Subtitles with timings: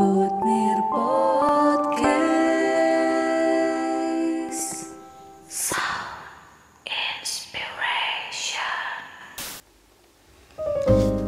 [0.00, 2.08] Butmir Podcast.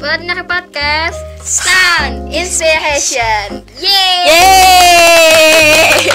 [0.00, 1.21] Benar podcast.
[1.45, 3.61] Sound Inspiration.
[3.77, 4.32] Yeay.
[4.32, 6.09] Yeay.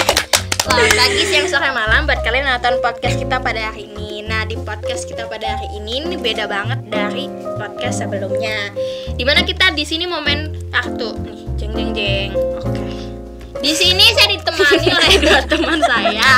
[0.58, 4.26] Selamat pagi, siang, sore, malam Buat kalian yang nonton podcast kita pada hari ini.
[4.26, 8.74] Nah di podcast kita pada hari ini Ini beda banget dari podcast sebelumnya.
[9.14, 11.14] Di mana kita di sini mau main kartu.
[11.22, 12.30] Nih, jeng jeng jeng
[12.62, 12.88] Oke
[13.58, 16.30] di sini saya ditemani oleh dua teman saya.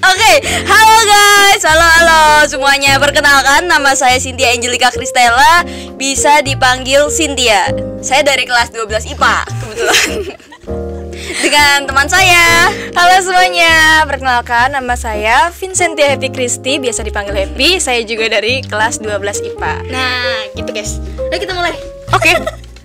[0.00, 0.32] Oke,
[0.68, 3.00] halo guys, halo halo semuanya.
[3.00, 5.64] Perkenalkan, nama saya Cynthia Angelika Kristella,
[5.96, 7.72] bisa dipanggil Cynthia.
[8.04, 10.08] Saya dari kelas 12 IPA kebetulan.
[11.44, 12.68] Dengan teman saya.
[12.92, 17.80] Halo semuanya, perkenalkan nama saya Vincentia Happy Christy, biasa dipanggil Happy.
[17.80, 19.74] Saya juga dari kelas 12 IPA.
[19.88, 21.00] Nah, gitu guys.
[21.32, 21.89] Ayo kita mulai.
[22.14, 22.32] Oke.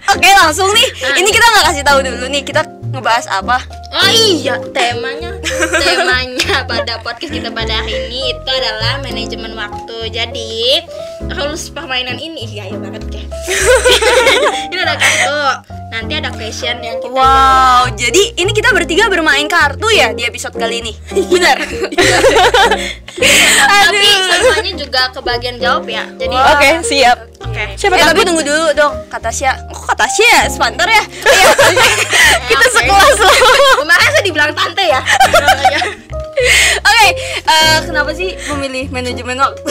[0.06, 0.88] Oke, langsung nih.
[1.18, 2.62] Ini kita nggak kasih tahu dulu nih, kita
[2.94, 3.58] ngebahas apa?
[3.96, 5.36] Oh iya, temanya
[5.84, 10.12] temanya pada podcast kita pada hari ini itu adalah manajemen waktu.
[10.12, 10.84] Jadi
[11.32, 13.24] rules permainan ini iya iya banget ya.
[14.72, 15.75] ini ada kartu.
[15.96, 20.52] Nanti ada question yang kita Wow, jadi ini kita bertiga bermain kartu ya di episode
[20.52, 20.92] kali ini.
[21.32, 21.56] Benar.
[23.16, 26.04] Tapi semuanya juga kebagian jawab ya.
[26.20, 27.18] Jadi Oke, siap.
[27.48, 27.80] Oke.
[27.80, 29.72] Siapa eh, tapi tunggu dulu dong, kata Tasya.
[29.72, 30.42] Kok kata Tasya ya?
[30.52, 31.04] Sebentar ya.
[31.32, 31.52] Iya.
[32.52, 33.34] Kita sekelas loh.
[33.80, 35.00] Kemarin saya dibilang tante ya.
[36.84, 37.08] Oke,
[37.40, 39.64] eh, kenapa sih memilih manajemen waktu?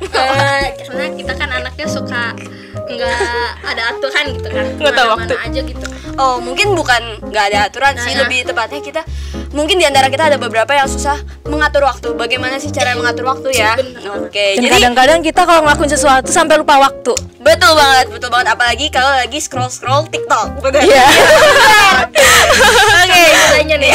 [0.00, 2.32] Eh, karena kita kan anaknya suka
[2.80, 3.20] nggak
[3.62, 5.34] ada aturan gitu kan Nggak tahu waktu.
[5.36, 8.24] aja gitu Oh, mungkin bukan nggak ada aturan sih, Nah.
[8.24, 9.02] lebih tepatnya kita
[9.50, 12.10] mungkin di antara kita ada beberapa yang susah mengatur waktu.
[12.12, 13.78] Bagaimana sih cara mengatur waktu ya?
[14.18, 17.14] Oke, Dan jadi kadang-kadang kita kalau ngelakuin sesuatu sampai lupa waktu.
[17.38, 20.58] betul banget, betul banget apalagi kalau lagi scroll-scroll TikTok.
[20.58, 20.82] Betul.
[20.82, 21.06] Iya.
[23.00, 23.94] Oke, Caranya nih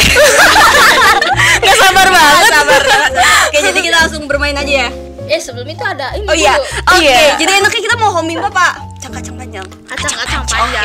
[1.60, 2.50] Gak sabar banget.
[2.50, 2.80] sabar.
[3.46, 4.90] Oke, jadi kita langsung bermain aja ya.
[5.28, 7.00] Eh sebelum itu ada ini Oh iya, oke.
[7.00, 7.36] Iya.
[7.40, 8.72] Jadi enaknya kita mau homing apa pak?
[9.00, 9.66] Cangkacang panjang.
[9.88, 10.52] Kacang-kacang Oke.
[10.52, 10.84] panjang.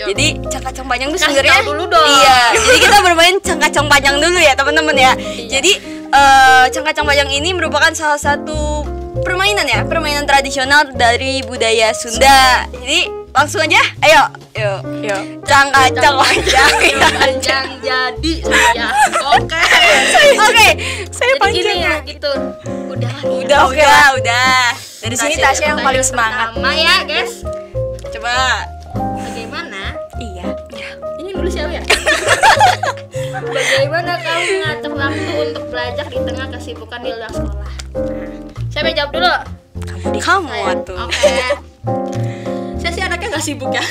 [0.00, 0.06] Yuk.
[0.12, 2.08] Jadi cangkacang panjang Kasih sebenarnya dulu dong.
[2.08, 2.38] Iya.
[2.64, 5.12] Jadi kita bermain cangkacang panjang dulu ya teman-teman ya.
[5.16, 5.48] Iya.
[5.58, 5.72] Jadi
[6.08, 8.84] eh, cangkacang panjang ini merupakan salah satu
[9.24, 12.64] permainan ya, permainan tradisional dari budaya Sunda.
[12.72, 14.22] Jadi langsung aja, ayo,
[14.56, 14.80] yuk.
[15.04, 15.22] Yuk.
[15.44, 16.72] Cangkacang panjang.
[17.20, 18.86] panjang jadi saya
[19.36, 19.62] oke
[20.48, 20.68] Oke.
[21.12, 21.76] Saya panjang.
[21.78, 22.32] ya gitu
[22.98, 23.22] udah lah.
[23.24, 24.08] Udah, Oke udah, lah.
[24.14, 24.62] udah.
[24.98, 25.44] Dari Di sini Tasya.
[25.48, 26.48] Tasya yang paling semangat.
[26.50, 27.32] pertama ya guys
[28.08, 28.34] Coba.
[29.16, 29.82] bagaimana
[30.18, 30.46] Iya.
[31.16, 31.82] ini dulu siapa ya
[33.48, 38.28] bagaimana kamu mengatur waktu untuk belajar di tengah kesibukan di luar sekolah nah,
[38.68, 39.34] siapa yang jawab dulu
[40.18, 40.74] Kamu Saya.
[40.82, 40.98] tuh.
[40.98, 41.34] Oke.
[42.76, 43.82] Saya sih anaknya nggak sibuk ya.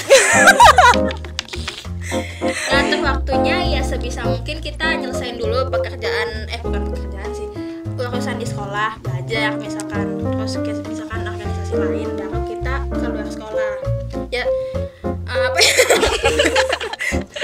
[2.68, 7.47] Ngatur waktunya ya sebisa mungkin kita nyelesain dulu pekerjaan eh bukan pekerjaan sih
[8.12, 10.54] urusan di sekolah belajar misalkan terus
[10.88, 13.72] misalkan organisasi lain baru kita keluar sekolah
[14.32, 14.44] ya
[15.08, 15.74] eh, apa ya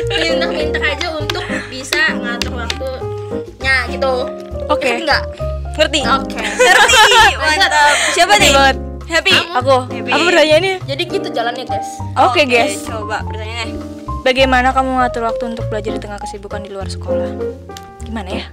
[0.24, 4.14] minta-minta aja untuk bisa ngatur waktunya gitu
[4.72, 4.88] Oke.
[4.96, 5.24] Ngerti nggak
[5.76, 6.00] Ngerti?
[6.08, 7.96] oke Ngerti, mantap.
[8.16, 8.52] Siapa nih?
[8.56, 8.78] banget.
[9.04, 9.36] Happy.
[9.60, 9.76] Aku.
[9.92, 10.10] Happy.
[10.16, 10.74] Aku pertanyaannya.
[10.88, 12.88] jadi gitu jalannya guys Oke, guys.
[12.88, 13.76] Coba pertanyaannya.
[14.24, 17.28] Bagaimana kamu mengatur waktu untuk belajar di tengah kesibukan di luar sekolah?
[18.08, 18.46] Gimana ya?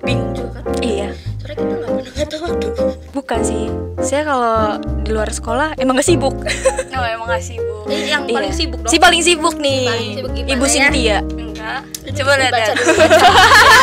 [0.00, 1.08] Bingung juga kan Iya.
[1.36, 2.66] soalnya kita nggak pernah ngatur waktu
[3.10, 3.64] Bukan sih.
[4.00, 4.54] Saya kalau
[5.02, 6.34] di luar sekolah emang gak sibuk.
[6.90, 7.86] Oh, emang gak sibuk.
[7.86, 8.58] Eh, yang paling Iya.
[8.60, 9.82] sibuk dong Si paling sibuk nih.
[9.84, 10.70] paling sibuk Ibu ya?
[10.70, 11.18] Cynthia.
[11.24, 11.80] Enggak.
[12.12, 12.74] Coba lihat baca ya.
[12.74, 12.92] dulu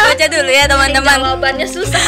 [0.06, 1.18] Baca dulu ya, teman-teman.
[1.18, 2.02] jawabannya susah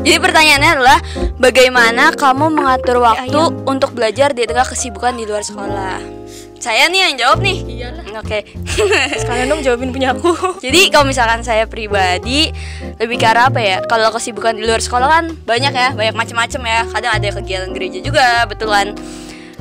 [0.00, 0.98] Jadi pertanyaannya adalah
[1.36, 3.64] bagaimana kamu mengatur waktu ayam.
[3.64, 6.19] untuk belajar di tengah kesibukan di luar sekolah?
[6.60, 7.56] Saya nih yang jawab nih.
[7.64, 8.44] iyalah Oke.
[9.24, 10.36] Sekalian dong jawabin punya aku.
[10.64, 12.52] Jadi kalau misalkan saya pribadi
[13.00, 13.80] lebih ke arah apa ya?
[13.88, 16.80] Kalau kesibukan di luar sekolah kan banyak ya, banyak macam-macam ya.
[16.92, 18.92] Kadang ada kegiatan gereja juga, betul kan?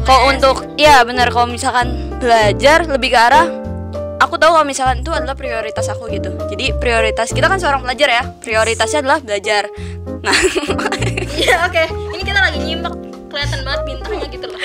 [0.03, 3.47] Kalau untuk ya benar kalau misalkan belajar lebih ke arah
[4.19, 6.35] aku tahu kalau misalkan itu adalah prioritas aku gitu.
[6.51, 9.71] Jadi prioritas kita kan seorang pelajar ya, prioritasnya adalah belajar.
[10.19, 10.35] Nah,
[11.39, 12.91] iya oke ini kita lagi nyimak
[13.29, 14.59] kelihatan banget bintangnya gitu loh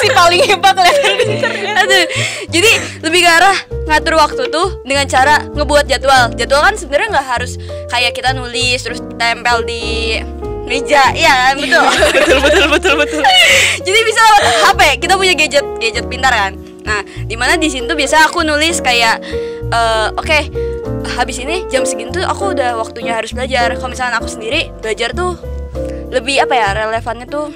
[0.00, 0.08] si
[0.42, 1.54] paling hebat kelihatan.
[1.78, 2.04] aduh.
[2.50, 2.70] Jadi
[3.06, 6.34] lebih ke arah ngatur waktu tuh dengan cara ngebuat jadwal.
[6.34, 7.52] Jadwal kan sebenarnya nggak harus
[7.86, 10.18] kayak kita nulis terus tempel di
[10.64, 11.60] meja, iya kan?
[11.60, 11.86] betul.
[12.18, 13.22] betul betul betul betul.
[13.86, 14.80] Jadi bisa lewat HP.
[15.06, 16.52] Kita punya gadget gadget pintar kan.
[16.84, 19.22] Nah, di mana di sini tuh biasa aku nulis kayak
[19.70, 20.38] eh, oke
[21.14, 23.70] habis ini jam segini tuh aku udah waktunya harus belajar.
[23.78, 25.38] Kalau misalnya aku sendiri belajar tuh
[26.10, 27.50] lebih apa ya relevannya tuh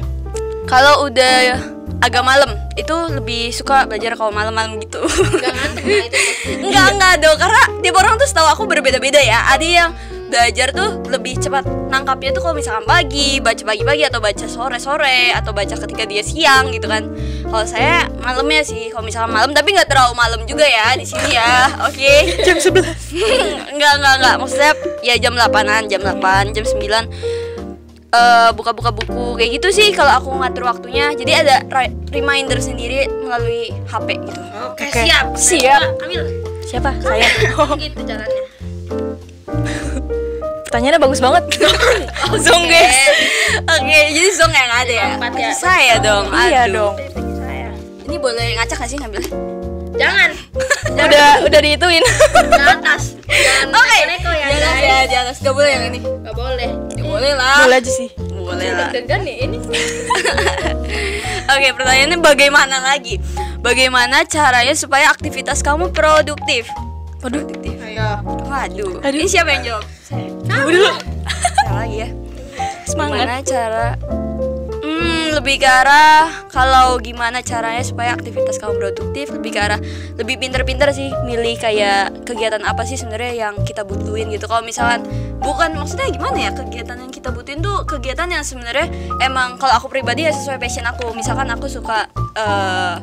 [0.68, 2.50] kalau udah agak malam.
[2.78, 5.02] Itu lebih suka belajar kalau malam-malam gitu.
[5.38, 6.18] Gak ngantuk ya itu.
[6.68, 9.50] Enggak, enggak dong Karena tiap orang tuh setahu aku berbeda-beda ya.
[9.50, 9.90] Ada yang
[10.28, 15.56] belajar tuh lebih cepat nangkapnya tuh kalau misalkan pagi Baca pagi-pagi atau baca sore-sore Atau
[15.56, 17.08] baca ketika dia siang gitu kan.
[17.48, 19.50] Kalau saya malamnya sih Kalau misalkan malam.
[19.50, 21.82] Tapi nggak terlalu malam juga ya di sini ya.
[21.88, 22.38] Oke.
[22.46, 24.72] Jam 11 Enggak, enggak, enggak Maksudnya
[25.02, 27.47] ya jam 8an Jam 8, jam 9
[28.08, 31.12] eh buka-buka buku kayak gitu sih kalau aku ngatur waktunya.
[31.12, 31.60] Jadi ada
[32.08, 34.40] reminder sendiri melalui HP gitu.
[34.72, 35.26] Oke, Oke, siap.
[35.36, 35.82] Siap.
[35.84, 36.22] Nah, Ambil
[36.68, 36.90] Siapa?
[37.00, 37.28] Saya.
[37.80, 38.42] Gitu caranya.
[40.68, 41.44] Pertanyaannya bagus banget.
[42.44, 42.96] Zong guys.
[43.76, 43.98] Oke.
[44.12, 45.06] Jadi Zong yang ada ya?
[45.16, 45.50] Empat ya.
[45.56, 46.92] Saya dong Iya Aduh.
[46.92, 46.94] dong.
[48.08, 49.20] Ini boleh ngacak gak sih ngambil?
[50.00, 50.30] Jangan.
[50.96, 52.00] Udah udah dihituin
[52.32, 53.16] Ke atas.
[53.28, 53.98] Jangan Oke.
[54.08, 55.36] neko ya Di atas ya di atas.
[55.44, 56.00] Gak boleh yang ini.
[56.24, 56.87] Gak boleh
[57.18, 57.66] Boleh lah.
[57.66, 58.08] Boleh aja sih.
[58.30, 58.90] Boleh lah.
[58.94, 59.58] Deg-degan nih ini.
[61.58, 63.18] Oke pertanyaannya bagaimana lagi?
[63.58, 66.70] Bagaimana caranya supaya aktivitas kamu produktif?
[67.18, 67.74] Produktif?
[67.82, 69.02] Ayo Waduh.
[69.02, 69.18] Aduh.
[69.18, 69.84] Ini siapa yang jawab?
[70.46, 70.94] Kamu dulu.
[71.66, 72.08] Saya lagi ya.
[72.86, 73.26] Semangat.
[73.26, 73.86] Gimana cara
[75.38, 79.78] lebih ke arah kalau gimana caranya supaya aktivitas kamu produktif lebih ke arah
[80.18, 84.50] lebih pinter-pinter sih milih kayak kegiatan apa sih sebenarnya yang kita butuhin gitu.
[84.50, 85.06] Kalau misalkan
[85.38, 88.90] bukan maksudnya gimana ya kegiatan yang kita butuhin tuh kegiatan yang sebenarnya
[89.22, 91.14] emang kalau aku pribadi ya sesuai passion aku.
[91.14, 92.98] Misalkan aku suka eh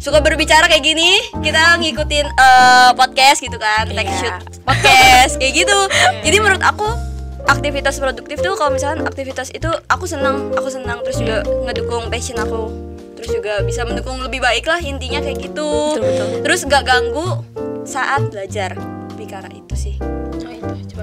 [0.00, 4.16] suka berbicara kayak gini kita ngikutin eh, podcast gitu kan tag Iya.
[4.16, 5.78] shoot podcast kayak gitu.
[6.28, 7.09] Jadi menurut aku
[7.46, 12.40] aktivitas produktif tuh kalau misalkan aktivitas itu aku senang aku senang terus juga ngedukung passion
[12.40, 12.70] aku.
[13.20, 15.96] Terus juga bisa mendukung lebih baik lah intinya kayak gitu.
[15.96, 16.28] Betul, betul.
[16.44, 17.44] terus gak ganggu
[17.84, 18.72] saat belajar.
[19.16, 19.96] Lebih itu sih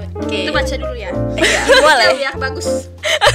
[0.00, 1.10] Oh itu baca dulu ya.
[1.34, 2.06] Iya, boleh.
[2.16, 2.88] biar bagus.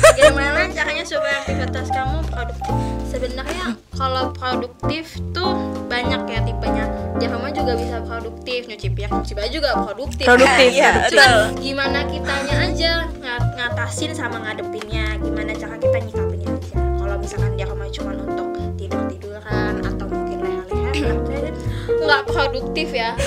[0.04, 2.74] Bagaimana caranya supaya aktivitas kamu produktif?
[3.06, 5.54] Sebenarnya kalau produktif tuh
[5.86, 6.86] banyak ya tipenya.
[7.16, 10.26] Jahama juga bisa produktif Nyuci piring, nyuci baju juga produktif.
[10.26, 11.14] Produktif, Iya, produktif.
[11.14, 11.34] betul.
[11.62, 15.18] Gimana kitanya aja ng- ngatasin sama ngadepinnya.
[15.18, 16.76] Gimana cara kita nyikapinnya aja.
[16.98, 18.48] Kalau misalkan Jahama cuma untuk
[22.14, 23.18] nggak produktif ya.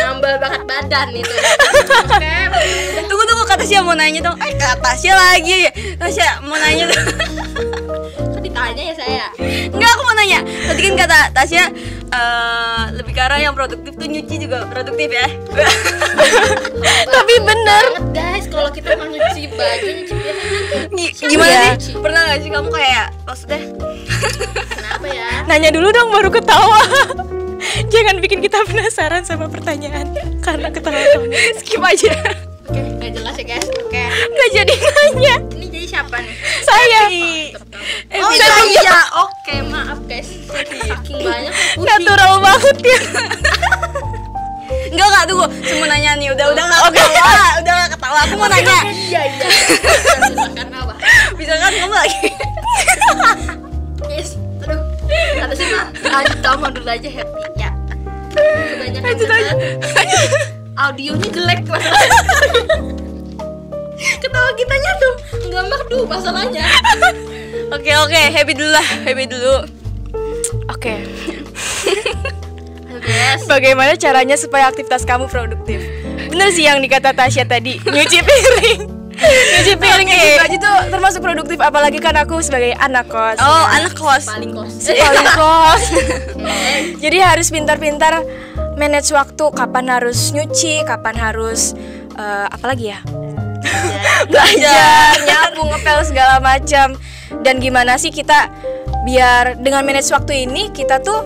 [0.00, 1.36] Nambah bakat badan itu.
[2.08, 2.36] Oke,
[3.08, 4.36] tunggu tunggu kata Tasya mau nanya dong.
[4.40, 5.68] Eh kata Tasya lagi.
[6.00, 7.04] Tasya mau nanya dong.
[8.32, 9.26] Kok ditanya ya saya?
[9.68, 10.40] Enggak aku mau nanya.
[10.44, 11.64] Tadi kan kata Tasya
[12.08, 15.28] eh, Lebih ke arah yang produktif tuh nyuci juga produktif ya.
[17.14, 17.84] Tapi bener.
[17.92, 18.44] banget guys.
[18.48, 20.14] Kalau kita mau nyuci baju nyuci
[21.14, 21.68] siapa Gimana sih?
[21.72, 21.90] nyuci?
[22.00, 23.60] Pernah gak sih kamu kayak Maksudnya?
[24.72, 25.28] Kenapa ya?
[25.46, 26.80] Nanya dulu dong baru ketawa
[27.92, 31.26] Jangan bikin kita penasaran sama pertanyaan Karena ketawa kamu
[31.60, 32.14] Skip aja.
[32.64, 32.80] Oke.
[32.80, 33.68] Nggak jelas ya guys.
[33.76, 34.02] Oke.
[34.08, 35.36] Gak jadi nanya.
[35.52, 36.34] Ini jadi siapa nih?
[36.64, 37.00] Saya.
[37.12, 38.80] Eh, oh iya, bisa.
[38.80, 38.98] iya.
[39.20, 40.28] Oke maaf guys.
[40.48, 43.00] Saking banyak pusing Natural banget ya.
[44.88, 45.46] Enggak enggak tunggu.
[45.60, 46.28] Saya mau nanya nih.
[46.32, 47.46] Udah udah gak ketawa.
[47.60, 48.18] Udah gak ketawa.
[48.24, 48.78] Aku mau nanya.
[48.88, 49.46] Iya iya.
[50.24, 50.94] Silakan apa?
[51.36, 52.28] Bisa kan kamu lagi.
[54.08, 54.30] Guys
[54.64, 54.80] aduh.
[55.14, 57.53] Kata sih mah lanjut kamu dulu aja happy
[58.34, 59.14] kebanyakan
[60.74, 61.60] audionya jelek.
[64.20, 65.14] Ketawa kitanya tuh
[65.48, 66.66] nggak merdu masalahnya.
[67.72, 69.64] Oke oke Happy dulu lah Happy dulu.
[70.70, 70.94] Oke.
[73.04, 73.44] Guys.
[73.44, 75.84] Bagaimana caranya supaya aktivitas kamu produktif?
[76.32, 78.80] Bener sih yang dikata Tasya tadi Nyuci piring.
[79.54, 80.32] Nyuci piring Oke.
[80.90, 83.38] Termasuk produktif Apalagi kan aku sebagai anak kos.
[83.40, 84.24] Oh anak kos.
[84.28, 84.72] Paling kos.
[84.88, 85.82] Paling kos.
[86.40, 88.24] Eh, Jadi harus pintar-pintar
[88.76, 91.72] manage waktu Kapan harus nyuci Kapan harus
[92.16, 93.00] eh, apa lagi ya?
[94.28, 96.96] Belajar, nyapu, ngepel segala macam.
[97.40, 98.52] Dan gimana sih kita
[99.04, 101.20] Biar dengan manage waktu ini Kita tuh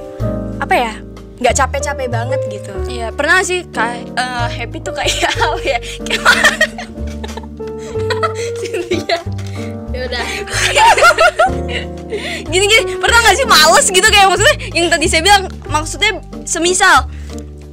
[0.59, 0.95] Apa ya
[1.39, 2.75] nggak capek-capek banget gitu.
[2.91, 5.79] Iya pernah sih kayak eh, Happy tuh kayak apa ya?
[6.03, 6.23] Kayak
[9.99, 10.25] ya udah.
[12.49, 14.07] Gini gini pernah nggak sih males gitu?
[14.09, 16.13] Kayak maksudnya yang tadi saya bilang maksudnya
[16.49, 17.11] semisal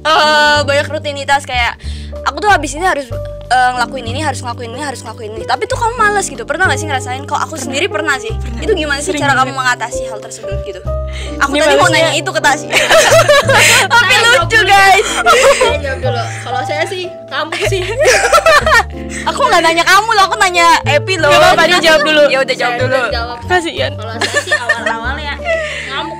[0.06, 1.80] eh banyak rutinitas kayak
[2.28, 3.08] aku tuh habis ini harus
[3.46, 5.44] eh, ngelakuin ini harus ngelakuin ini harus ngelakuin ini.
[5.44, 6.42] Tapi tuh kamu males gitu.
[6.42, 7.22] Pernah nggak sih ngerasain?
[7.24, 8.30] Kalau aku sendiri pernah sih.
[8.58, 10.80] Itu gimana sih Sering cara kamu mengatasi hal tersebut gitu?
[11.38, 12.68] Aku Ini tadi mau malesnya- nanya itu ke Tasya.
[13.92, 15.06] Tapi lucu, guys.
[15.06, 16.22] saya jawab dulu.
[16.42, 17.82] Kalau saya sih kamu sih.
[19.28, 21.30] Aku nggak nanya kamu loh aku nanya Epi loh.
[21.30, 22.22] Apa-apa, dia jawab dulu.
[22.28, 22.98] ya udah jawab dulu.
[23.46, 25.15] Kasian kalau saya sih awal-awal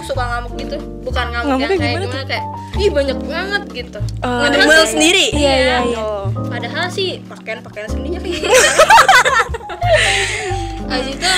[0.07, 2.45] suka ngamuk gitu bukan ngamuk yang Ngamuknya kayak gimana gimana kayak
[2.77, 5.99] ih banyak banget gitu Oh, ngedumel sendiri Iya, iya, iya.
[5.99, 6.27] Oh.
[6.47, 8.31] padahal sih pakaian pakaian sendiri
[10.87, 11.33] Habis itu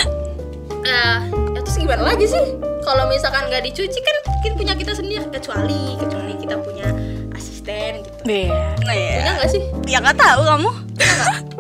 [0.81, 1.17] eh
[1.49, 2.45] ya terus gimana lagi sih
[2.81, 6.87] kalau misalkan nggak dicuci kan mungkin punya kita sendiri kecuali kecuali kita punya
[7.35, 8.53] asisten gitu Iya.
[8.79, 9.31] Nah, punya ya.
[9.35, 10.71] nggak sih Ya nggak tahu kamu.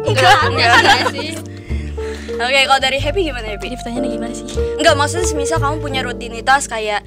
[0.01, 1.31] enggak enggak enggak sih
[2.39, 3.67] Oke, kalau dari Happy gimana Happy?
[3.67, 4.47] Ini pertanyaannya gimana sih?
[4.79, 7.03] Enggak, maksudnya semisal kamu punya rutinitas kayak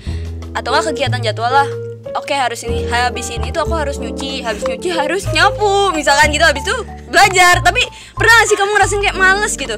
[0.52, 1.70] atau enggak kegiatan jadwal lah.
[2.12, 6.44] Oke, harus ini, habis ini tuh aku harus nyuci, habis nyuci harus nyapu, misalkan gitu,
[6.44, 6.76] habis itu
[7.08, 7.64] belajar.
[7.64, 7.80] Tapi
[8.20, 9.76] pernah gak sih kamu ngerasain kayak males gitu?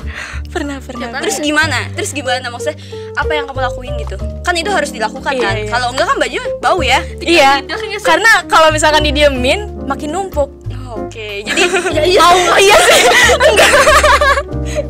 [0.49, 1.21] Pernah, pernah.
[1.21, 1.93] Terus gimana?
[1.93, 2.49] Terus gimana?
[2.49, 2.81] Maksudnya
[3.13, 4.17] apa yang kamu lakuin gitu?
[4.41, 5.53] Kan itu harus dilakukan Iya, kan?
[5.61, 5.69] iya.
[5.69, 6.99] Kalau enggak kan baju bau ya.
[7.21, 7.61] Iya,
[8.01, 10.49] karena kalau misalkan didiemin makin numpuk.
[10.93, 11.61] Oke, jadi
[12.21, 13.01] Mau iya sih.
[13.49, 13.71] Enggak.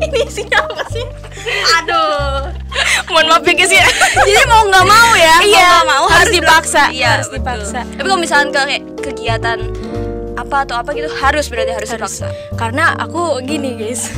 [0.00, 1.04] Ini isinya apa sih
[1.78, 2.50] aduh
[3.04, 3.86] Mohon maaf ya guys ya.
[4.26, 7.38] jadi mau nggak mau ya, Iya, mau mau harus dipaksa, Iya, harus betul.
[7.38, 7.80] dipaksa.
[7.86, 9.58] Tapi kalau misalkan ke kayak kegiatan
[10.34, 12.26] apa atau apa gitu harus berarti harus, dipaksa.
[12.58, 14.10] Karena aku gini guys.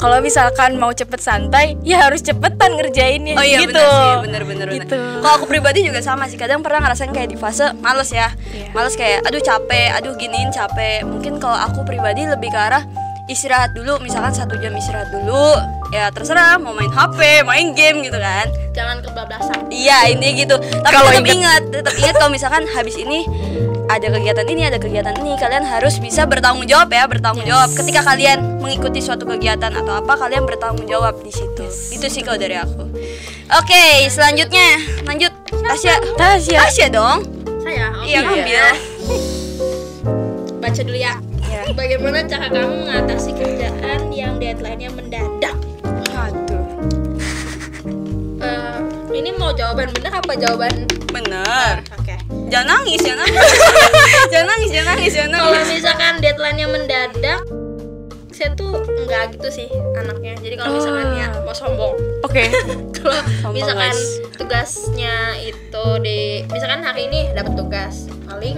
[0.00, 3.76] Kalau misalkan mau cepet santai, ya harus cepetan ngerjainnya Oh iya gitu.
[3.76, 4.66] bener sih, bener bener.
[4.80, 4.96] Gitu.
[5.20, 6.40] Kalau aku pribadi juga sama sih.
[6.40, 8.72] Kadang pernah ngerasain kayak di fase males ya, Iya.
[8.72, 11.04] males kayak aduh capek, aduh giniin capek.
[11.04, 12.88] Mungkin kalau aku pribadi lebih ke arah
[13.30, 15.54] istirahat dulu, misalkan satu jam istirahat dulu,
[15.90, 18.50] ya terserah mau main HP, main game gitu kan.
[18.70, 20.56] jangan kebablasan Iya intinya gitu.
[20.58, 23.26] Tapi Kalau tetap ingat- tetap ingat kalau misalkan habis ini
[23.86, 27.66] ada kegiatan ini, ada kegiatan ini, kalian harus bisa bertanggung jawab ya, bertanggung jawab.
[27.72, 31.66] Ketika kalian mengikuti suatu kegiatan atau apa, kalian bertanggung jawab di situ.
[31.90, 32.86] Itu sih kalau dari aku.
[33.52, 35.98] Oke, selanjutnya lanjut Tasya.
[36.14, 36.58] Tasya.
[36.62, 37.26] Tasya dong.
[37.60, 38.06] saya oke.
[38.06, 38.64] Iya ngambil.
[40.60, 41.14] baca dulu ya
[41.70, 45.56] Bagaimana cara kamu mengatasi kerjaan yang deadline-nya mendadak
[46.10, 46.64] Aduh.
[48.40, 48.78] Eh,
[49.12, 51.84] ini mau jawaban bener apa jawaban Bener.
[51.90, 52.16] oke
[52.50, 53.46] Jangan nangis, jangan nangis.
[54.32, 55.70] jangan nangis, jangan nangis, jangan kalau nangis.
[55.76, 57.40] misalkan deadline-nya mendadak
[58.30, 61.92] saya tuh enggak gitu sih anaknya jadi kalau misalkan ya mau sombong
[62.24, 62.48] Oke.
[62.96, 63.94] kalau Sombong, misalkan
[64.32, 68.56] tugasnya itu di misalkan hari ini dapat tugas paling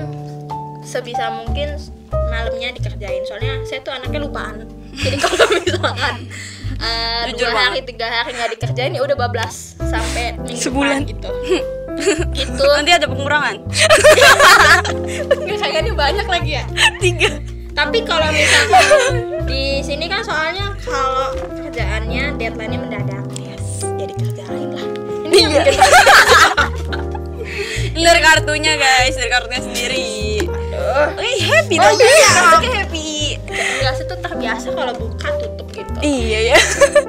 [0.93, 1.81] sebisa mungkin
[2.29, 3.25] malamnya dikerjain.
[3.25, 4.69] Soalnya saya tuh anaknya lupaan.
[5.03, 6.17] Jadi kalau misalkan
[7.31, 11.07] Jujur dua hari tiga hari nggak dikerjain ya udah bablas sampai minggu Sebulan.
[11.09, 11.31] gitu.
[12.33, 12.65] Gitu.
[12.65, 13.63] Nanti ada pengurangan.
[15.61, 16.65] kayaknya banyak lagi ya?
[16.99, 17.31] Tiga.
[17.73, 23.25] tapi kalau misalkan di sini kan soalnya kalau kerjaannya deadline-nya mendadak.
[23.37, 23.85] Yes.
[23.97, 24.87] Ya dikerjain lah.
[27.93, 30.42] Ini Dari kartunya guys, dari kartunya sendiri.
[30.93, 31.17] Aduh.
[31.19, 31.97] Eh, happy Oh, dong.
[31.99, 32.29] iya.
[32.29, 33.09] Kartunya happy.
[33.49, 35.93] Gelas itu terbiasa kalau buka tutup gitu.
[35.99, 36.59] Iya ya.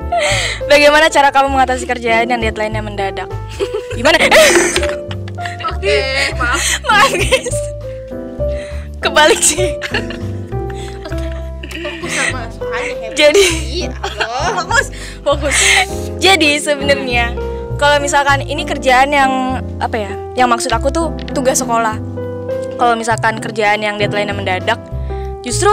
[0.71, 3.27] Bagaimana cara kamu mengatasi kerjaan yang deadline-nya mendadak?
[3.97, 4.17] Gimana?
[5.67, 5.97] Oke,
[6.33, 6.63] maaf.
[6.87, 7.57] Maaf guys.
[8.97, 9.75] Kebalik sih.
[11.75, 13.15] Fokus sama soalnya happy.
[13.15, 13.45] Jadi
[13.83, 13.91] Iya,
[14.53, 14.87] fokus,
[15.21, 15.55] fokus.
[16.17, 17.35] Jadi sebenarnya
[17.75, 19.31] kalau misalkan ini kerjaan yang
[19.77, 20.11] apa ya?
[20.35, 21.99] Yang maksud aku tuh tugas sekolah.
[22.83, 24.75] Kalau misalkan kerjaan yang deadline-nya mendadak,
[25.39, 25.71] justru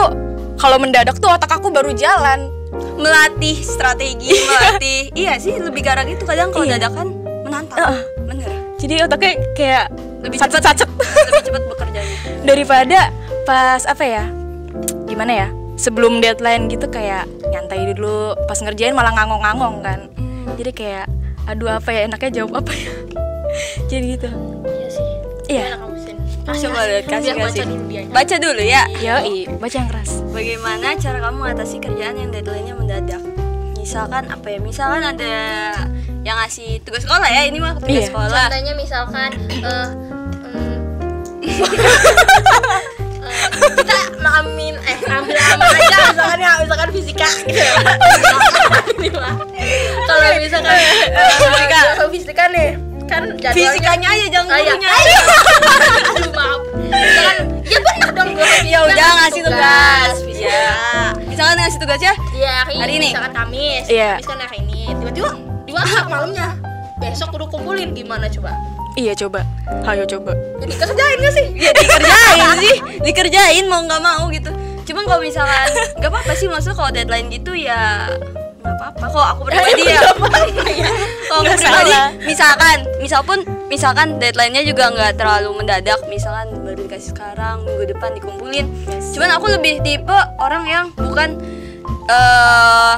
[0.55, 2.55] kalau mendadak tuh otak aku baru jalan.
[2.95, 5.11] melatih strategi, melatih.
[5.11, 6.23] iya sih, lebih arah gitu.
[6.23, 6.79] Kadang kalau Iya.
[6.79, 7.11] dadakan
[7.43, 7.79] menantang.
[7.83, 7.99] Heeh.
[8.23, 8.51] Bener.
[8.79, 9.85] Jadi otaknya kayak
[10.23, 10.87] Lebih sacet sacet
[11.27, 12.15] Lebih cepat bekerjanya.
[12.47, 13.11] daripada
[13.43, 14.31] pas apa ya?
[15.05, 15.49] Gimana ya?
[15.75, 20.01] Sebelum deadline gitu kayak nyantai dulu, pas ngerjain malah ngangong-ngangong kan.
[20.55, 21.11] Jadi kayak
[21.43, 22.93] aduh apa ya enaknya jawab apa ya?
[23.91, 24.31] Jadi gitu.
[24.63, 25.09] Iya sih.
[25.51, 25.67] Iya.
[26.51, 26.67] Sin?
[26.67, 27.65] Coba lihat kasih Biar baca kasih.
[27.65, 28.03] dulu dia.
[28.07, 28.83] Baca dulu ya.
[28.99, 30.11] Yoi, baca yang keras.
[30.29, 33.23] Bagaimana cara kamu mengatasi kerjaan yang deadline-nya mendadak?
[33.75, 34.59] Misalkan apa ya?
[34.59, 35.35] Misalkan ada
[36.21, 38.09] yang ngasih tugas sekolah ya, ini mah tugas Iya.
[38.09, 38.45] sekolah.
[38.47, 39.89] Contohnya misalkan eh
[40.43, 40.81] em,
[42.61, 42.83] eh,
[43.73, 47.29] kita ngamin eh ambil aman aja misalkan ya misalkan fisika
[48.99, 49.19] gitu
[50.03, 51.81] kalau misalkan Fisika.
[51.97, 52.69] kalau fisika nih
[53.11, 54.73] kan jadwalnya Fisikanya aja jangan Ah, iya.
[54.73, 54.91] gurunya.
[56.11, 60.15] aduh maaf misalkan ya benar dong gue Ya udah ngasih tugas.
[60.21, 60.73] fisika Ya.
[61.23, 64.11] Misalkan ngasih tugasnya Iya hari, Hari ini misalkan Kamis Iya.
[64.17, 65.31] Kamis kan hari ini tiba-tiba
[65.63, 66.47] di WhatsApp malamnya
[66.97, 68.53] besok udah kumpulin gimana coba
[68.93, 69.47] Iya coba,
[69.85, 70.35] ayo coba.
[70.59, 74.51] jadi kerjain gak sih ya dikerjain sih, dikerjain mau nggak mau gitu.
[74.83, 78.11] Cuman kalau misalkan nggak apa-apa sih maksudnya kalau deadline gitu ya
[78.61, 79.05] nggak apa-apa.
[79.09, 80.01] Kalau aku pribadi ya,
[81.29, 81.93] kalau aku pribadi,
[82.29, 83.39] misalkan, misal pun,
[83.73, 88.67] misalkan deadline-nya juga nggak terlalu mendadak, misalkan baru dikasih sekarang, minggu depan dikumpulin.
[89.17, 91.41] Cuman aku lebih tipe orang yang bukan
[92.11, 92.95] eh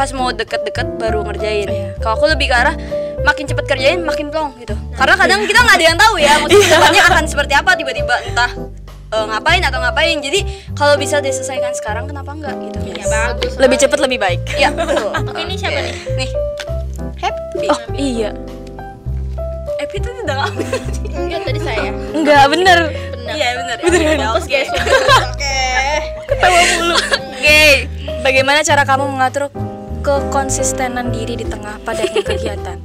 [0.00, 1.68] pas mau deket-deket baru ngerjain.
[2.00, 2.72] Kalau aku lebih ke arah
[3.20, 4.72] makin cepet kerjain makin plong gitu.
[4.96, 8.50] Karena kadang kita nggak ada yang tahu ya, maksudnya akan seperti apa tiba-tiba entah
[9.10, 10.16] eh, ngapain atau ngapain.
[10.18, 10.40] Jadi
[10.72, 12.78] kalau bisa diselesaikan sekarang kenapa enggak gitu.
[12.90, 14.40] ya bagus Lebih cepat lebih baik.
[14.54, 15.10] Ya, betul.
[15.10, 16.30] oke ini siapa nih Nih.
[17.18, 17.66] Happy.
[17.68, 18.30] Oh iya.
[19.80, 20.66] Epi tuh udah ngambil
[21.10, 21.90] Enggak tadi saya.
[22.12, 22.78] Enggak bener.
[23.10, 23.34] Benar.
[23.36, 24.18] Iya bener Bener kan?
[24.18, 24.60] Ya, Oke
[25.24, 25.58] Oke.
[26.26, 26.96] Ketawa mulu.
[26.96, 27.60] Oke
[28.20, 29.48] Bagaimana cara kamu mengatur
[30.00, 32.76] kekonsistenan diri di tengah padatnya kegiatan?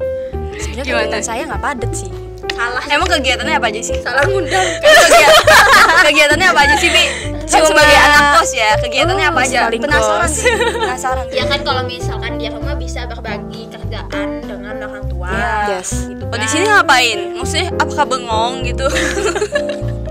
[0.55, 2.11] Sebenarnya kegiatan saya nggak padat sih.
[2.55, 2.83] Salah.
[2.87, 3.97] Emang kegiatannya apa aja sih?
[3.99, 4.63] Salah ngundang.
[5.05, 5.43] Kegiatan,
[6.03, 7.03] kegiatannya apa aja sih, Bi?
[7.45, 9.59] Kan Cuma- sebagai anak kos ya, kegiatannya Oh, apa aja?
[9.69, 10.33] Penasaran kos.
[10.33, 15.29] sih, penasaran Ya kan kalau misalkan di rumah bisa berbagi kerjaan dengan orang tua.
[15.29, 15.77] Iya.
[15.77, 16.09] Yes.
[16.09, 16.49] Gitu Oh di kan.
[16.49, 17.19] sini ngapain?
[17.35, 18.87] Maksudnya apakah bengong gitu?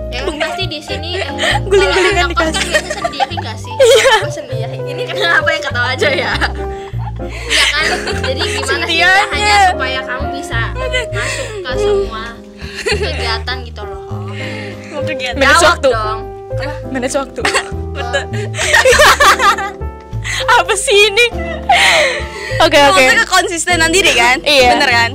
[0.06, 1.26] Ya pasti di sini eh,
[1.60, 3.74] Guling-gulingan kalau anak kos kan biasa sendiri nggak sih?
[3.74, 4.14] Iya.
[4.30, 4.76] sendiri.
[4.86, 6.32] Ini kenapa yang ketawa aja ya?
[7.14, 7.84] Iya kan?
[8.24, 12.23] Jadi gimana sih caranya supaya kamu bisa masuk ke semua
[12.84, 14.02] kegiatan gitu loh?
[14.92, 15.38] Mau kegiatan?
[15.38, 15.88] Manage Jawab waktu.
[15.90, 16.18] dong.
[16.92, 17.40] Manage waktu.
[17.94, 18.22] Betul.
[20.54, 21.26] Apa sih ini?
[22.58, 23.00] Oke oke.
[23.00, 24.38] Maksudnya konsistenan diri kan?
[24.42, 24.70] Iya.
[24.76, 25.10] Bener kan?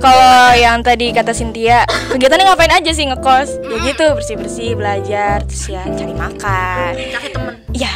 [0.00, 3.60] Kalau yang tadi kata Cynthia, kegiatannya ngapain aja sih ngekos?
[3.60, 6.92] Ya gitu, bersih-bersih, belajar, terus ya cari makan.
[6.96, 7.54] Cari temen.
[7.76, 7.92] Iya,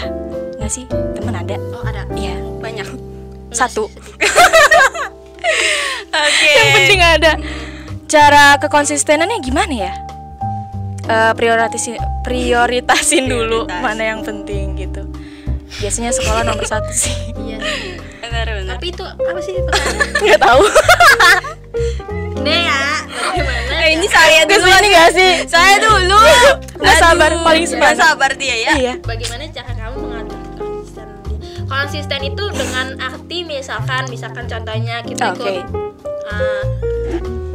[0.60, 0.84] nggak sih?
[0.84, 1.56] Temen ada?
[1.72, 2.04] Oh ada.
[2.12, 2.84] Iya, Banyak.
[3.48, 3.88] satu.
[6.12, 6.52] Oke.
[6.52, 7.32] Yang penting ada.
[8.04, 9.92] Cara kekonsistenannya gimana ya?
[11.04, 13.82] Eh prioritasin, prioritasin dulu Prioritas.
[13.82, 15.02] mana yang penting gitu.
[15.76, 17.12] Biasanya sekolah nomor satu sih.
[17.44, 17.58] Iya.
[17.60, 18.00] sih.
[18.20, 18.72] Bener bener.
[18.72, 19.54] Tapi itu apa sih?
[20.16, 20.62] Nggak tahu.
[22.40, 23.72] Deh ya, bagaimana?
[23.82, 24.52] Eh, ini saya dulu.
[24.54, 25.32] Ke sini nggak sih?
[25.44, 26.20] Saya dulu.
[26.74, 27.96] Nggak sabar, paling semangat.
[27.98, 28.72] sabar dia ya.
[28.74, 28.92] Iya.
[29.00, 29.96] bagaimana cara kamu
[31.74, 35.42] konsisten itu dengan arti misalkan misalkan contohnya kita Oke.
[35.42, 35.66] ikut
[36.24, 36.62] uh,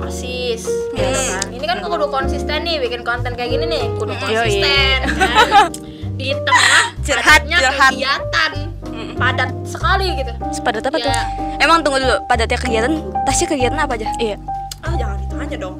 [0.01, 1.31] osis gitu Yes.
[1.33, 5.71] kan ini kan kudu konsisten nih bikin konten kayak gini nih kudu konsisten kan
[6.13, 7.89] di tengah Curhat, padatnya curhat.
[7.89, 8.51] kegiatan
[9.15, 11.07] padat sekali gitu Sepadat apa tuh?
[11.07, 11.23] ya
[11.59, 14.07] Emang tunggu dulu, padatnya kegiatan, tasnya kegiatan apa aja?
[14.17, 14.35] Iya.
[14.79, 15.75] ah jangan ditanya dong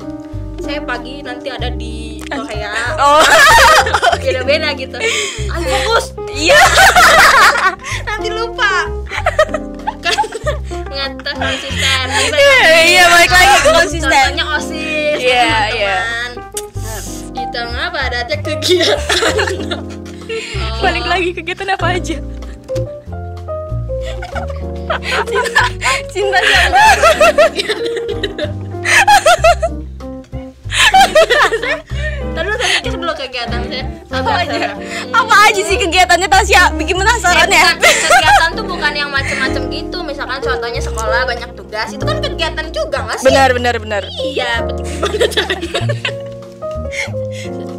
[0.59, 3.23] saya pagi nanti ada di Korea Oh,
[4.19, 4.95] beda-beda gitu
[5.55, 6.59] ayo fokus iya.
[8.07, 8.73] nanti lupa
[10.05, 10.17] kan
[10.89, 14.09] ngatur konsisten Iya, iya, balik lagi ke konsisten.
[14.09, 16.31] contohnya osis Iya, teman-teman.
[17.29, 18.99] di tengah padatnya kegiatan
[20.29, 22.17] Oh, Balik lagi kegiatan apa aja?
[26.07, 26.81] Cinta siapa?
[32.29, 34.59] Tadi lu saya dulu kegiatan saya Apa aja?
[35.09, 36.61] Apa aja sih kegiatannya Tasya?
[36.77, 37.73] Bikin penasaran ya?
[37.73, 42.97] Kegiatan tuh bukan yang macem-macem gitu misalkan contohnya sekolah banyak tugas itu kan kegiatan juga
[43.03, 44.03] nggak sih Benar, benar, benar.
[44.23, 45.81] Iya, betul gimana caranya?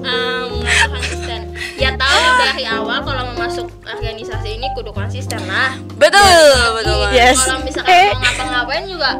[0.00, 1.40] um, nggak konsisten.
[1.74, 5.74] Ya tahu dari awal kalau mau masuk organisasi ini kudu konsisten lah.
[5.94, 6.46] Betul,
[6.78, 6.94] betul.
[6.94, 7.14] Iya, Mas.
[7.14, 7.38] Yes.
[7.40, 8.08] Kalau misalkan Eh.
[8.10, 9.10] mau ngapa-ngapain juga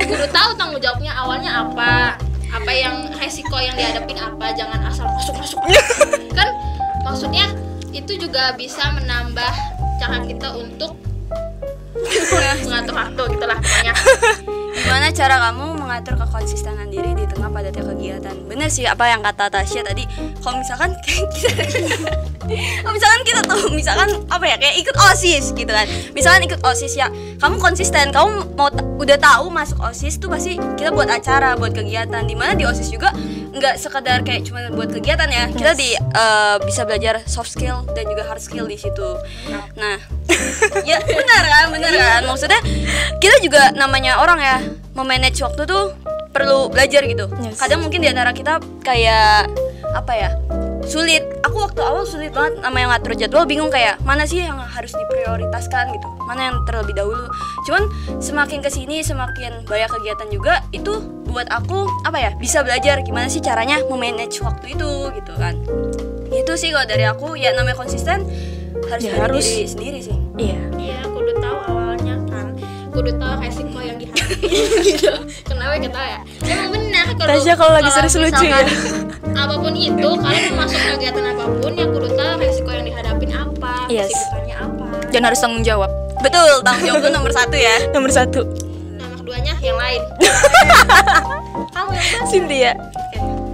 [0.00, 2.20] kudu tahu tanggung jawabnya awalnya apa.
[2.60, 5.60] Apa yang resiko yang dihadapin apa, jangan asal masuk-masuk.
[6.38, 6.48] kan
[7.02, 7.48] maksudnya
[7.90, 9.52] itu juga bisa menambah
[9.96, 10.96] cara kita untuk
[12.68, 13.94] mengatur waktu gitu lah pokoknya.
[14.76, 18.36] Gimana cara kamu mengatur kekonsistenan diri di tengah padatnya kegiatan?
[18.46, 20.06] Bener sih apa yang kata Tasya tadi.
[20.38, 21.66] Kalau misalkan kita,
[22.86, 25.90] kalau misalkan kita tuh, misalkan apa ya kayak ikut osis gitu kan.
[26.14, 27.10] Misalkan ikut osis ya,
[27.42, 28.70] kamu konsisten, kamu mau
[29.02, 32.22] udah tahu masuk osis tuh pasti kita buat acara, buat kegiatan.
[32.22, 33.10] Di mana di osis juga
[33.50, 35.50] nggak sekedar kayak cuma buat kegiatan ya.
[35.50, 39.18] Kita di eh, bisa belajar soft skill dan juga hard skill di situ.
[39.74, 39.98] Nah,
[40.90, 42.22] ya benar kan, benar kan.
[42.30, 42.62] Maksudnya
[43.18, 44.58] kita juga namanya orang ya
[44.92, 45.94] memanage waktu tuh
[46.30, 47.26] perlu belajar gitu.
[47.40, 47.58] Yes.
[47.58, 49.50] Kadang mungkin di antara kita kayak
[49.92, 50.30] apa ya?
[50.80, 54.90] sulit aku waktu awal sulit banget namanya ngatur jadwal bingung kayak mana sih yang harus
[54.90, 57.30] diprioritaskan gitu mana yang terlebih dahulu
[57.62, 57.86] cuman
[58.18, 60.98] semakin ke sini semakin banyak kegiatan juga itu
[61.30, 65.62] buat aku apa ya bisa belajar gimana sih caranya memanage waktu itu gitu kan
[66.32, 68.26] itu sih kalau dari aku ya namanya konsisten
[68.90, 69.46] harus Ya, harus.
[69.46, 70.58] diri sendiri sih Iya.
[70.74, 72.56] Iya, kudu tahu awalnya kan.
[72.90, 74.46] Kudu tahu resiko yang dihadapi
[74.88, 75.12] gitu.
[75.44, 76.18] Kenapa kita ya?
[76.44, 78.66] Emang benar kalau Tasya kalau lagi serius lucu ya.
[79.32, 83.30] Apa pun itu, kalian mau masuk kegiatan apa pun yang kudu tahu resiko yang dihadapin
[83.30, 84.10] apa, Yes.
[84.10, 84.86] kesibukannya apa.
[85.08, 85.90] Dan harus tanggung jawab.
[86.20, 88.40] betul tanggung jawab itu nomor satu ya Nomor satu.
[88.92, 90.02] Nama keduanya yang lain.
[91.70, 92.26] Kamu yang mana?
[92.26, 92.72] Cynthia.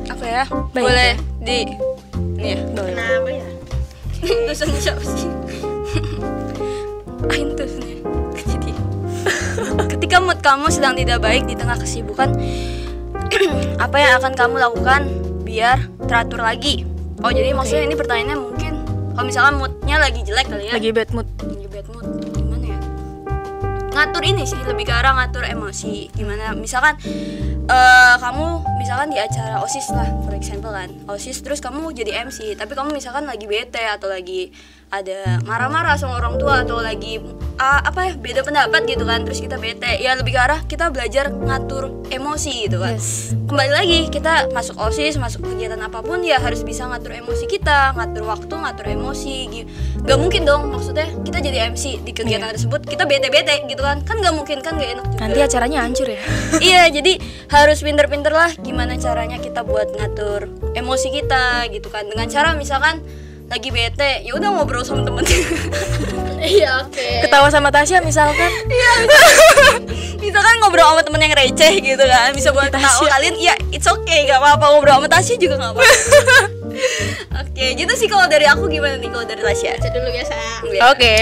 [0.06, 1.16] apa ya Baik, boleh ya.
[1.40, 1.58] di
[2.32, 2.92] ini ya Boleh.
[2.92, 3.46] Kenapa ya?
[4.18, 5.28] tulisan siapa sih
[7.28, 7.78] Ain tuh nih.
[7.78, 7.95] jadi
[9.92, 12.34] ketika mood kamu sedang tidak baik di tengah kesibukan
[13.84, 15.02] apa yang akan kamu lakukan
[15.46, 16.86] biar teratur lagi?
[17.24, 18.72] Oh jadi maksudnya ini pertanyaannya mungkin
[19.16, 20.72] kalau misalkan moodnya lagi jelek kali ya.
[20.76, 21.28] Lagi bad mood.
[21.40, 22.78] lagi bad mood gimana ya?
[23.96, 26.12] Ngatur ini sih lebih ke arah ngatur emosi.
[26.12, 26.52] Gimana?
[26.52, 27.00] Misalkan
[27.66, 28.46] eh kamu
[28.78, 30.92] misalkan di acara osis lah for example kan.
[31.08, 34.52] Osis terus kamu jadi MC tapi kamu misalkan lagi bete atau lagi
[34.86, 37.18] ada marah-marah sama orang tua atau lagi
[37.58, 39.98] ah, apa ya beda pendapat gitu kan terus kita bete.
[39.98, 42.94] Ya lebih ke arah kita belajar ngatur emosi gitu kan.
[42.94, 43.34] Yes.
[43.46, 47.94] kembali lagi kita masuk osis masuk kegiatan apa pun ya harus bisa ngatur emosi kita
[47.94, 49.66] ngatur waktu ngatur emosi gi-
[50.02, 54.06] nggak mungkin dong maksudnya kita jadi MC di kegiatan tersebut kita bete-bete gitu kan.
[54.06, 55.20] Kan nggak mungkin kan nggak enak juga.
[55.26, 56.20] Nanti acaranya hancur ya.
[56.66, 57.18] iya jadi
[57.50, 60.46] harus pinter-pinter lah gimana caranya kita buat ngatur
[60.78, 62.06] emosi kita gitu kan.
[62.06, 63.02] Dengan cara misalkan
[63.46, 64.26] lagi bete.
[64.26, 65.24] Ya udah ngobrol sama temen.
[66.36, 67.26] Iya oke.
[67.26, 68.52] Ketawa sama Tasya misalkan.
[70.22, 72.30] misalkan ngobrol sama temen yang receh gitu kan.
[72.36, 74.28] Bisa buat tahu kalian ya it's okay.
[74.28, 75.84] Gak apa-apa ngobrol sama Tasya juga gak apa-apa.
[77.42, 79.80] Oke gitu sih kalau dari aku gimana nih kalau dari Tasya?
[79.80, 80.80] Baca dulu ya sayang Ya.
[80.92, 81.14] Oke.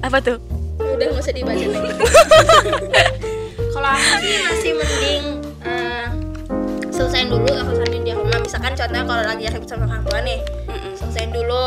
[0.00, 0.38] Apa tuh?
[0.78, 1.90] udah nggak usah dibaca lagi.
[3.70, 5.24] Kalau aku sih masih mending
[5.62, 6.06] eh,
[6.98, 10.38] selesaiin dulu urusannya di rumah misalkan contohnya kalau lagi ribut sama orang tua nih
[10.98, 11.66] selesaiin dulu.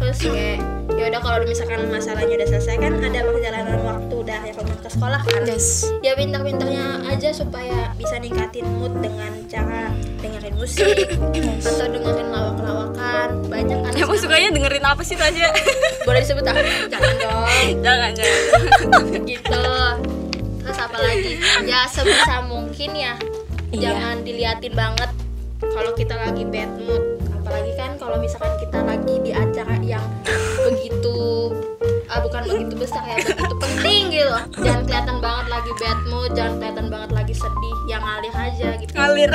[0.00, 0.58] Terus kayak
[0.98, 5.20] ya udah kalau misalkan masalahnya udah selesai kan ada perjalanan waktu dari rumah ke sekolah
[5.22, 5.40] kan.
[5.44, 5.86] Yes.
[6.00, 9.92] ya pintar-pintarnya aja supaya bisa ningkatin mood dengan cara
[10.24, 13.28] dengerin musik atau dengerin lawak-lawakan.
[13.46, 15.52] Banyak kan Emang sukanya dengerin apa sih Tasya?
[16.02, 16.56] boleh disebut ah
[16.90, 17.44] jangan dong.
[17.86, 18.40] Jangan jangan.
[19.22, 19.64] Gitu.
[20.62, 21.32] Terus apa lagi?
[21.62, 23.14] Ya sebisa mungkin ya
[23.72, 23.96] Iya.
[23.96, 25.10] jangan diliatin banget
[25.62, 30.04] kalau kita lagi bad mood apalagi kan kalau misalkan kita lagi di acara yang
[30.62, 31.50] begitu
[32.06, 34.28] ah, bukan begitu besar ya begitu penting gitu
[34.60, 38.92] jangan kelihatan banget lagi bad mood jangan kelihatan banget lagi sedih yang ngalir aja gitu
[38.92, 39.30] ngalir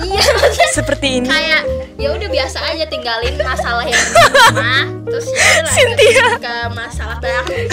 [0.00, 1.26] iya maksudnya Seperti ini.
[1.26, 1.62] kayak
[1.96, 7.50] ya udah biasa aja tinggalin masalah yang rumah terus ya udah lanjut ke masalah baru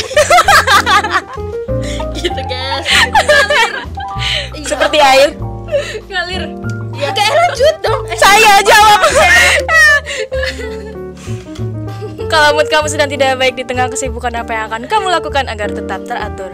[2.18, 2.88] gitu guys.
[4.64, 5.30] Seperti air.
[6.10, 6.44] Ngalir
[6.98, 9.00] ya kayak lanjut dong eh, Saya jawab.
[12.34, 15.70] Kalau mood kamu sedang tidak baik di tengah kesibukan apa yang akan kamu lakukan agar
[15.70, 16.50] tetap teratur?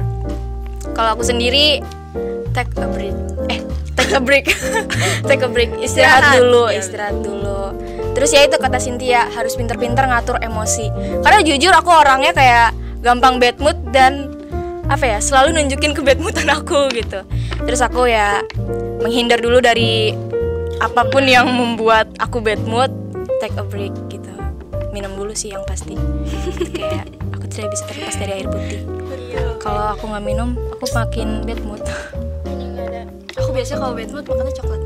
[0.91, 1.79] Kalau aku sendiri
[2.51, 3.15] take a break.
[3.47, 3.63] Eh,
[3.95, 4.45] take a break.
[5.29, 5.71] take a break.
[5.79, 7.71] Istirahat, dulu, Iya, istirahat dulu.
[8.11, 10.91] Terus ya itu kata Cynthia, harus pinter-pinter ngatur emosi.
[11.23, 14.35] Karena jujur aku orangnya kayak gampang bad mood dan
[14.91, 17.23] apa ya, selalu nunjukin ke bad moodan aku gitu.
[17.63, 18.43] Terus aku ya
[18.99, 20.11] menghindar dulu dari
[20.79, 22.91] apa pun yang membuat aku bad mood,
[23.39, 24.31] take a break gitu.
[24.89, 25.95] Minum dulu sih yang pasti.
[26.75, 28.81] kayak aku tidak bisa terlepas dari air putih.
[29.59, 31.83] Kalau aku nggak minum, aku makin bad mood.
[32.45, 33.01] ini nggak ada
[33.39, 34.81] aku biasanya kalau bad mood makannya coklat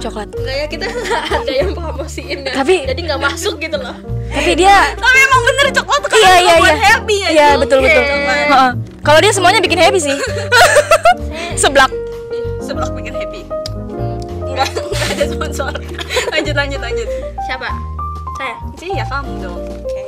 [0.00, 0.28] Coklat.
[0.32, 3.92] nggak ya kita nggak ada yang promosiin ya Tapi- jadi nggak masuk gitu loh
[4.30, 6.74] Tapi dia tapi emang bener coklat tuh iya iya iya.
[6.78, 7.98] happy ya Iya betul betul.
[8.00, 8.38] Coklat.
[8.46, 8.70] Heeh.
[9.00, 10.16] Kalau dia semuanya bikin happy sih.
[11.60, 11.90] Seblak.
[12.70, 13.42] Sebelah bikin happy.
[14.46, 15.74] Enggak enggak ada sponsor.
[16.30, 17.08] Lanjut lanjut lanjut.
[17.50, 17.66] Siapa?
[18.38, 18.54] Saya?
[18.78, 19.58] Sih ya kamu dong.
[19.58, 20.00] Oke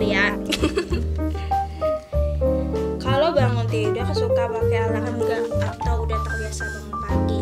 [0.00, 0.40] lihat
[3.04, 7.40] kalau bangun tidur suka pakai alarm enggak atau udah terbiasa bangun pagi?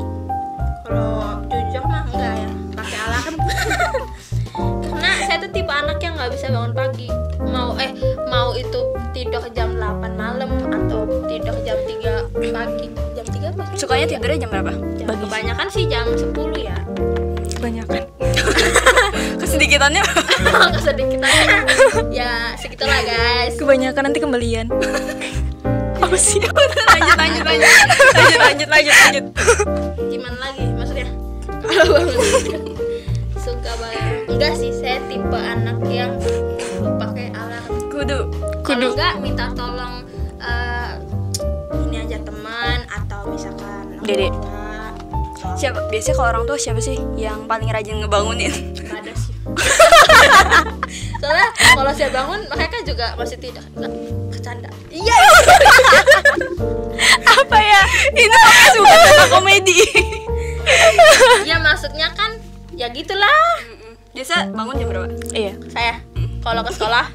[0.83, 3.35] Kalau jujur mah enggak ya pakai alarm
[5.49, 7.09] tuh tipe anak yang nggak bisa bangun pagi.
[7.41, 7.91] Mau eh
[8.29, 8.81] mau itu
[9.17, 12.87] tidur jam 8 malam atau tidur jam 3 pagi.
[13.17, 13.65] Jam 3 apa?
[13.73, 13.77] Sih?
[13.81, 14.73] sukanya tidurnya jam berapa?
[15.01, 16.77] Jam- kebanyakan sih jam 10 ya.
[17.57, 18.03] Kebanyakan.
[19.41, 20.03] kesedikitannya?
[20.77, 21.59] Kesedikitannya.
[22.13, 23.57] Ya segitulah guys.
[23.57, 24.69] Kebanyakan nanti kembalian.
[26.05, 26.45] Apa sih?
[26.45, 28.95] lanjut lanjut lanjut lanjut lanjut lanjut.
[28.95, 29.25] lanjut
[30.13, 30.65] gimana lagi?
[30.77, 31.09] Maksudnya?
[31.65, 32.09] Kalau bangun
[33.39, 33.98] suka banget
[34.39, 36.15] enggak sih saya tipe anak yang
[36.95, 37.91] pakai alarm.
[37.91, 38.31] Kudu.
[38.63, 40.07] Kalau enggak minta tolong
[40.39, 40.95] eh,
[41.83, 44.31] ini aja teman atau misalkan Dede.
[45.59, 48.55] siapa biasanya kalau orang tua siapa sih yang paling rajin ngebangunin?
[48.79, 49.35] Nggak ada sih.
[51.19, 53.91] Soalnya kalau saya bangun mereka juga masih tidak nggak
[54.31, 54.71] bercanda.
[54.87, 55.17] Iya.
[57.43, 57.83] Apa ya?
[58.15, 58.39] Ini
[58.71, 59.83] suka komedi.
[61.43, 62.39] Ya maksudnya kan
[62.79, 63.35] ya gitulah
[64.11, 65.53] biasa bangun jam berapa Iya.
[65.69, 65.95] saya
[66.41, 67.07] kalau ke sekolah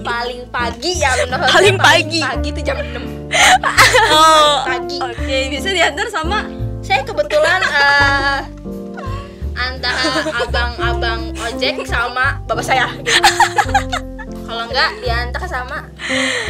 [0.00, 2.20] paling pagi ya bener Paling pagi.
[2.20, 3.34] pagi itu jam 6
[4.12, 6.44] oh pagi oke bisa diantar sama
[6.80, 8.40] saya kebetulan eh,
[9.54, 10.02] antara
[10.36, 13.16] abang-abang ojek sama bapak saya gitu.
[14.44, 15.88] kalau enggak diantar sama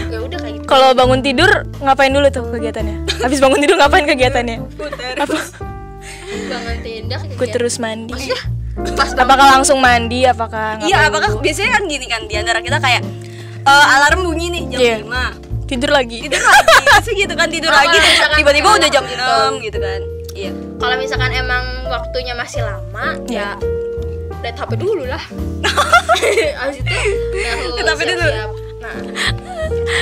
[0.04, 3.06] ya udah kayak gitu Kalau bangun tidur ngapain dulu tuh kegiatannya?
[3.20, 4.58] Habis bangun tidur ngapain kegiatannya?
[4.74, 5.38] puter Apa?
[6.44, 7.54] bangun tidur Aku kegiatan.
[7.54, 8.10] terus mandi.
[8.10, 8.40] Maksudnya,
[8.74, 10.24] pas bangun Apakah langsung mandi?
[10.24, 11.40] Apakah iya apakah dulu?
[11.40, 13.02] biasanya kan gini kan di antara kita kayak
[13.62, 14.96] eh, alarm bunyi nih jam Iya.
[15.00, 17.96] 5 tidur lagi tidur lagi Terus gitu kan tidur Oh, lagi
[18.34, 19.22] tiba-tiba udah jam gitu.
[19.22, 20.00] 6 gitu kan
[20.34, 23.56] iya kalau misalkan emang waktunya masih lama Iya.
[23.56, 23.58] ya
[24.42, 25.22] lihat HP dulu lah
[26.62, 26.92] abis itu
[27.72, 28.28] Lihat HP dulu.
[28.78, 28.94] nah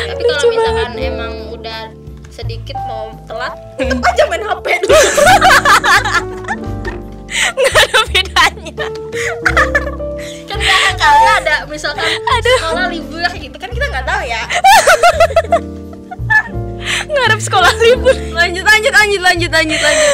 [0.09, 1.81] tapi kalau misalkan emang udah
[2.29, 4.99] sedikit mau telat tetap aja main HP dulu
[7.33, 7.97] nggak ada
[8.63, 9.03] bedanya
[10.49, 14.43] kan kadang kala ada misalkan sekolah libur gitu kan kita nggak tahu ya.
[17.09, 18.15] Ngarep sekolah libur.
[18.33, 20.13] Lanjut lanjut lanjut lanjut lanjut lanjut.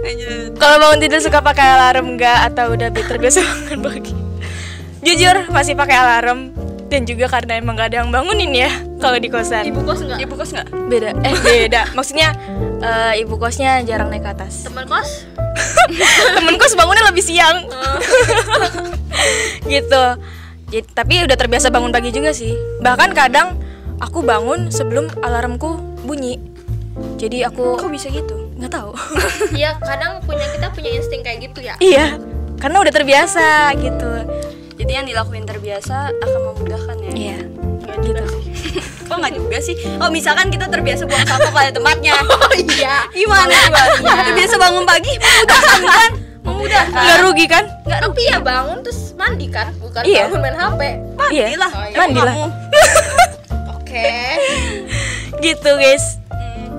[0.00, 0.50] Lanjut.
[0.56, 2.38] Kalau bangun tidur suka pakai alarm nggak?
[2.52, 4.14] Atau udah bi- terbiasa bangun pagi?
[5.00, 6.52] Jujur masih pakai alarm
[6.90, 9.70] dan juga karena emang gak ada yang bangunin ya kalau di kosan.
[9.70, 10.18] Ibu kos nggak?
[10.26, 10.66] Ibu kos nggak?
[10.90, 11.14] Beda.
[11.22, 11.82] Eh beda.
[11.94, 12.34] Maksudnya
[12.82, 14.66] eh, ibu kosnya jarang naik ke atas.
[14.66, 15.30] Teman kos?
[16.36, 17.64] Temen kos bangunnya lebih siang.
[19.70, 20.04] Gitu.
[20.70, 22.58] Jadi, tapi udah terbiasa bangun pagi juga sih.
[22.82, 23.58] Bahkan kadang
[24.02, 26.42] aku bangun sebelum alarmku bunyi.
[27.16, 28.50] Jadi aku kok bisa gitu?
[28.60, 28.92] nggak tahu.
[29.56, 31.80] Iya kadang punya kita punya insting kayak gitu ya.
[31.80, 32.20] Iya
[32.60, 34.10] karena udah terbiasa gitu
[34.80, 37.12] jadi yang dilakuin terbiasa akan memudahkan ya.
[37.12, 37.38] Iya.
[37.84, 38.22] Nggak gitu.
[39.12, 39.76] kok nggak juga sih?
[40.00, 42.16] Oh misalkan kita terbiasa buang sampah pada tempatnya.
[42.32, 43.04] Oh iya.
[43.12, 43.52] Gimana?
[44.00, 46.10] Gimana terbiasa bangun pagi memudahkan kan?
[46.40, 47.02] Memudahkan.
[47.04, 47.64] Nggak rugi kan?
[47.84, 49.68] Nggak tapi ya bangun terus mandi kan?
[49.76, 50.32] Bukan Iya.
[50.32, 50.96] bangun main HP iya.
[51.20, 51.70] Mandilah.
[51.76, 51.96] Oh, iya.
[52.00, 52.34] mandilah.
[53.76, 54.12] oke.
[55.44, 56.04] Gitu guys.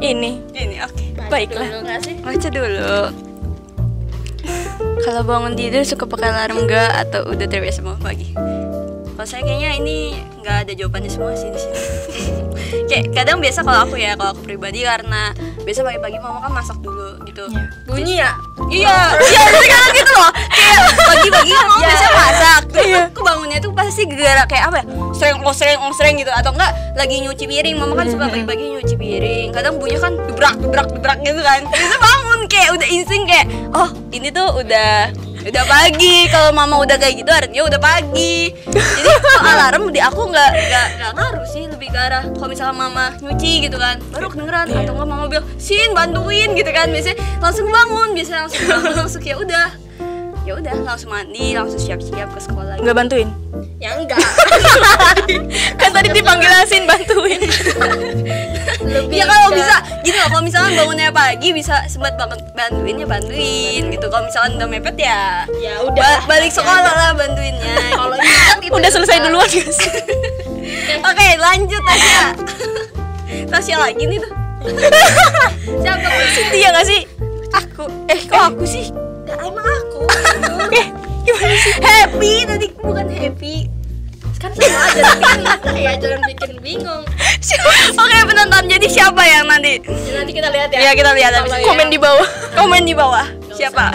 [0.02, 0.42] Ini.
[0.58, 1.06] Ini oke.
[1.14, 1.68] Baca Baiklah.
[1.70, 2.16] dulu nggak sih?
[2.18, 3.31] Baca dulu
[5.02, 8.28] kalau bangun tidur suka pakai alarm enggak atau udah terbiasa bangun pagi
[9.14, 9.98] kalau saya kayaknya ini
[10.42, 11.80] nggak ada jawabannya semua sih di sini
[12.90, 16.78] kayak kadang biasa kalau aku ya kalau aku pribadi karena biasa pagi-pagi mama kan masak
[16.80, 17.46] dulu gitu
[17.86, 18.34] bunyi ya
[18.72, 18.88] Iya,
[19.20, 20.32] iya jadi kadang gitu loh.
[20.32, 21.88] Kayak pagi-pagi mama Iya.
[21.92, 22.62] biasa masak.
[22.72, 24.86] Terus aku bangunnya tuh pasti gara kayak apa ya?
[25.12, 27.76] Sering osreng osreng gitu atau enggak lagi nyuci piring.
[27.76, 29.52] Mama kan suka pagi-pagi nyuci piring.
[29.52, 31.68] Kadang bunyinya kan dubrak dubrak dubrak gitu kan.
[31.68, 35.10] Biasa bangun kayak udah insting kayak oh ini tuh udah
[35.42, 36.30] udah pagi.
[36.30, 38.54] Kalau mama udah kayak gitu artinya udah pagi.
[38.70, 39.10] Jadi
[39.42, 43.66] alarm di aku nggak nggak nggak ngaruh sih lebih ke arah kalau misalnya mama nyuci
[43.66, 44.70] gitu kan baru kedengeran.
[44.70, 46.94] Atau nggak mama bilang sin bantuin gitu kan.
[46.94, 49.68] Biasanya langsung bangun biasanya langsung bangun langsung ya udah
[50.42, 52.82] ya udah langsung mandi langsung siap-siap ke sekolah.
[52.82, 53.30] Nggak bantuin?
[53.78, 54.18] Ya enggak.
[55.80, 57.42] Kan tadi dipanggil asin bantuin.
[58.82, 63.08] Lebih ya kalau bisa gitu loh kalau misalkan bangunnya pagi bisa sempat banget bantuin ya
[63.10, 64.06] bantuin gitu.
[64.10, 65.98] Kalau misalkan udah mepet ya ya udah.
[65.98, 67.78] ba- balik sekolah lah bantuinnya.
[68.02, 68.18] Kalau
[68.78, 69.78] udah selesai duluan guys.
[71.10, 72.24] Oke lanjut Tasya
[73.50, 74.34] Tasya lagi nih tuh.
[75.82, 76.08] Siapa?
[76.34, 77.02] Cynthia nggak sih?
[77.52, 77.86] Aku.
[78.10, 80.04] Eh kok aku sih ya, emang aku.
[80.72, 80.88] Eh
[81.22, 81.74] gimana sih?
[81.78, 83.56] Happy tadi bukan happy.
[84.42, 87.04] Kan sama aja kita ya jangan bikin bingung.
[88.02, 89.78] Oke penonton jadi siapa yang nanti?
[89.86, 90.80] Ya, nanti kita lihat ya.
[90.82, 91.32] Ya kita lihat.
[91.46, 91.66] Kalau ini.
[91.70, 92.30] komen di bawah.
[92.58, 93.26] Komen di bawah.
[93.54, 93.94] Siapa?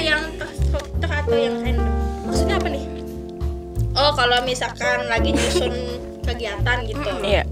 [0.00, 1.92] yang, terstruktur atau yang random?
[2.24, 2.84] Maksudnya apa nih?
[3.92, 5.74] Oh kalau misalkan lagi nyusun
[6.24, 7.10] kegiatan gitu.
[7.20, 7.44] Iya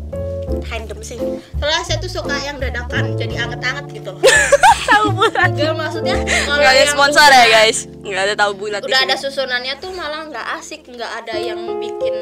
[0.67, 1.19] random sih.
[1.59, 4.11] Soalnya saya tuh suka yang dadakan jadi anget-anget gitu.
[4.15, 4.23] Loh
[4.91, 6.17] tahu bulan Gak maksudnya
[6.47, 7.79] kalau Gak ada sponsor ya guys.
[8.03, 12.17] Gak ada tahu bulat udah ada susunannya tuh malah nggak asik nggak ada yang bikin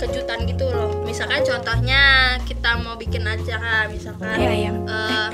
[0.00, 0.90] kejutan gitu loh.
[1.04, 4.70] Misalkan contohnya kita mau bikin acara misalkan Iya, iya.
[4.72, 5.28] eh,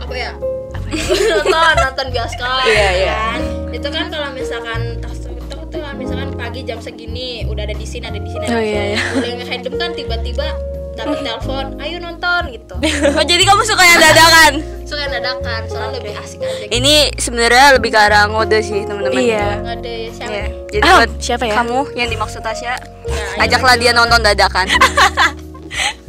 [0.00, 0.32] apa ya?
[1.28, 3.12] Nonton nonton bioskop Iya, iya.
[3.12, 3.40] kan?
[3.76, 5.04] Itu kan kalau misalkan
[5.68, 8.62] tuh kan misalkan pagi jam segini udah ada di sini ada di sini ada Oh,
[8.64, 9.00] iya, iya.
[9.20, 10.46] Yang random kan tiba-tiba
[10.98, 12.74] dapat telepon ayo nonton gitu.
[13.14, 14.52] Oh jadi kamu suka yang dadakan?
[14.82, 16.74] Suka dadakan soalnya lebih asik aja gitu.
[16.74, 19.16] Ini sebenarnya lebih ke arah ngode sih teman-teman.
[19.16, 19.46] Iya.
[19.58, 20.28] Nggak ada siapa?
[20.28, 20.42] Iya.
[20.42, 20.52] nih?
[20.68, 21.54] Jadi Ah, buat siapa ya?
[21.56, 22.74] kamu yang dimaksud Tasya
[23.08, 24.66] Nah, Ajaklah dia nonton dadakan.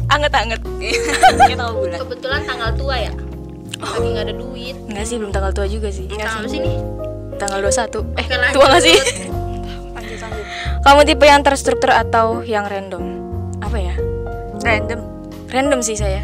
[0.10, 0.62] Anget anget.
[0.82, 3.13] Kita tahu bulat kebetulan tanggal tua ya.
[3.78, 4.75] Lagi nggak ada duit.
[4.86, 6.10] Enggak sih belum tanggal tua juga sih.
[6.10, 6.58] Enggak tanggal sih.
[6.58, 6.73] sini
[7.38, 7.80] tanggal 21 eh
[8.19, 8.52] Oke, lanjut.
[8.52, 8.97] tua nggak sih?
[9.89, 10.45] Lanjut lanjut.
[10.82, 13.04] Kamu tipe yang terstruktur atau yang random?
[13.60, 13.95] Apa ya
[14.62, 15.00] Random.
[15.50, 16.22] Random sih saya.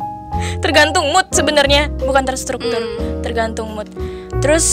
[0.64, 1.92] Tergantung mood sebenarnya.
[2.00, 2.80] Bukan terstruktur.
[2.80, 3.10] Hmm.
[3.20, 3.86] tergantung mood.
[4.40, 4.66] Terus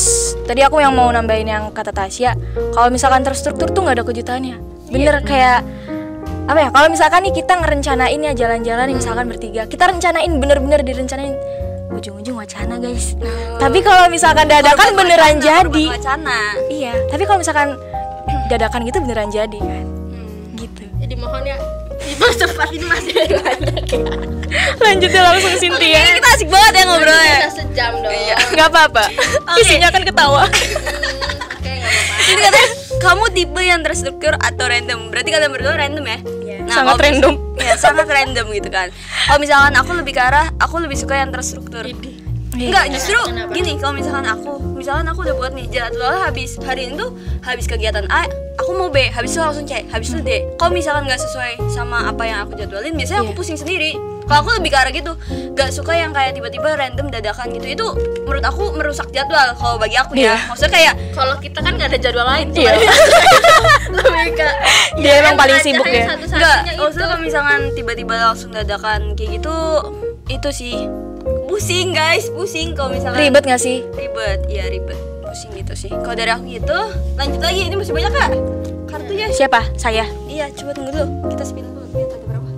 [0.47, 2.33] tadi aku yang mau nambahin yang kata Tasya
[2.71, 4.55] kalau misalkan terstruktur tuh nggak ada kejutannya.
[4.87, 5.67] Bener kayak
[6.47, 10.79] apa ya kalau misalkan nih kita ngerencanain ya jalan-jalan nih, misalkan bertiga kita rencanain bener-bener
[10.79, 11.35] direncanain
[11.91, 13.19] ujung-ujung wacana guys.
[13.59, 15.85] Tapi kalau misalkan dadakan beneran jadi.
[15.91, 16.39] Wacana.
[16.71, 17.75] Iya tapi kalau misalkan
[18.51, 19.85] dadakan gitu beneran jadi kan.
[19.85, 20.55] Hmm.
[20.55, 20.87] gitu.
[21.03, 21.59] Jadi mohon ya
[22.17, 24.01] dipercepat ini masih banyak ya
[24.81, 25.93] lanjutnya langsung Cynthia.
[25.93, 28.13] Kayaknya kita asik banget ya ngobrol ya kita sejam dong.
[28.13, 28.35] Iya.
[28.57, 29.03] nggak apa-apa.
[29.59, 30.43] Isinya kan ketawa.
[30.47, 30.65] Oke
[31.61, 32.15] nggak apa-apa.
[32.27, 34.99] Jadi katanya kamu tipe yang terstruktur atau random?
[35.13, 36.17] Berarti kalian berdua random ya?
[36.25, 36.57] Iya.
[36.67, 37.33] Sangat kalau mis- random.
[37.57, 38.87] ya sangat random gitu kan.
[39.27, 41.85] Kalau misalkan aku lebih ke arah aku lebih suka yang terstruktur
[42.59, 43.53] Enggak, justru Kenapa?
[43.53, 47.65] gini kalau misalkan aku, misalkan aku udah buat nih jadwalnya habis hari ini tuh habis
[47.65, 48.25] kegiatan A,
[48.57, 50.41] aku mau B, habis itu langsung C, habis itu D.
[50.55, 53.37] Kalau misalkan nggak sesuai sama apa yang aku jadwalin, biasanya aku Iya.
[53.37, 53.93] pusing sendiri.
[54.27, 55.11] Kalau aku lebih ke arah gitu,
[55.53, 57.67] nggak suka yang kayak tiba-tiba random dadakan gitu.
[57.69, 57.87] Itu
[58.27, 59.55] menurut aku merusak jadwal.
[59.55, 60.51] Kalau bagi aku ya, Iya.
[60.51, 62.47] maksudnya kayak Kalau kita kan nggak ada jadwal lain.
[62.51, 62.75] Iya.
[63.95, 64.47] Lebih ke
[64.99, 66.11] Dia emang paling sibuk ya.
[66.11, 69.55] Enggak, maksudnya kalau misalkan tiba-tiba langsung dadakan kayak gitu,
[70.27, 70.75] itu sih
[71.57, 73.81] pusing guys, pusing kalau misalkan Ribet gak sih?
[73.91, 76.79] ribet iya ribet pusing gitu sih kalau dari aku gitu
[77.17, 78.29] lanjut lagi ini masih banyak kak
[78.85, 79.65] kartunya Siapa?
[79.73, 80.05] Saya.
[80.25, 82.49] iya coba tunggu dulu kita spin dulu lihat ada berapa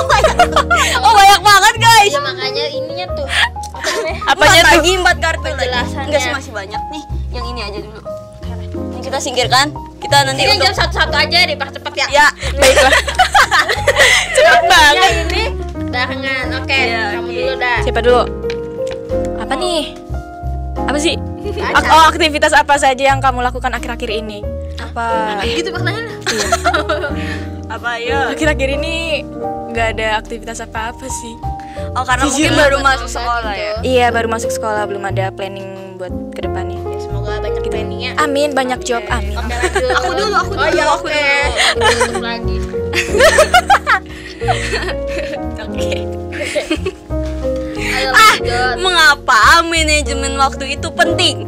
[1.04, 3.26] oh banyak banget guys Iya makanya ininya tuh
[3.70, 3.88] apa?
[4.26, 4.72] Apanya Empat tuh?
[4.72, 5.68] lagi empat kartu lagi
[6.00, 8.00] enggak sih masih banyak nih yang ini aja dulu
[8.90, 9.66] yang kita singkirkan
[10.00, 12.06] kita nanti Ini untuk jam satu-satu aja deh, cepet ya.
[12.08, 12.26] ya
[12.56, 12.94] Baiklah.
[14.34, 15.12] Cepet Ya banget.
[15.28, 15.44] ini
[15.90, 16.46] barengan.
[16.56, 17.36] Oke, Iya, kamu oke.
[17.36, 17.78] dulu dah.
[17.82, 18.22] Siapa dulu?
[19.36, 19.82] Apa nih?
[20.80, 21.14] Apa sih?
[21.66, 24.40] Ak- oh, aktivitas apa saja yang kamu lakukan akhir-akhir ini?
[24.78, 25.38] Apa?
[25.42, 26.16] Gitu pertanyaannya.
[27.70, 29.22] apa ya Akhir-akhir ini
[29.70, 31.34] nggak ada aktivitas apa-apa sih.
[31.92, 32.50] oh karena Jujur.
[32.50, 36.79] mungkin baru masuk sekolah ya Iya, baru masuk sekolah, belum ada planning buat ke depannya.
[37.60, 38.12] Ya, semoga banyak planningnya.
[38.16, 39.36] Amin, banyak job, amin.
[39.36, 39.92] Lanjut.
[39.94, 41.28] Aku dulu, aku Oh iya dulu, aku oke.
[41.76, 42.20] dulu.
[42.20, 42.56] Lagi.
[45.60, 45.90] oke
[48.10, 48.34] ah
[48.76, 51.44] mengapa manajemen waktu itu penting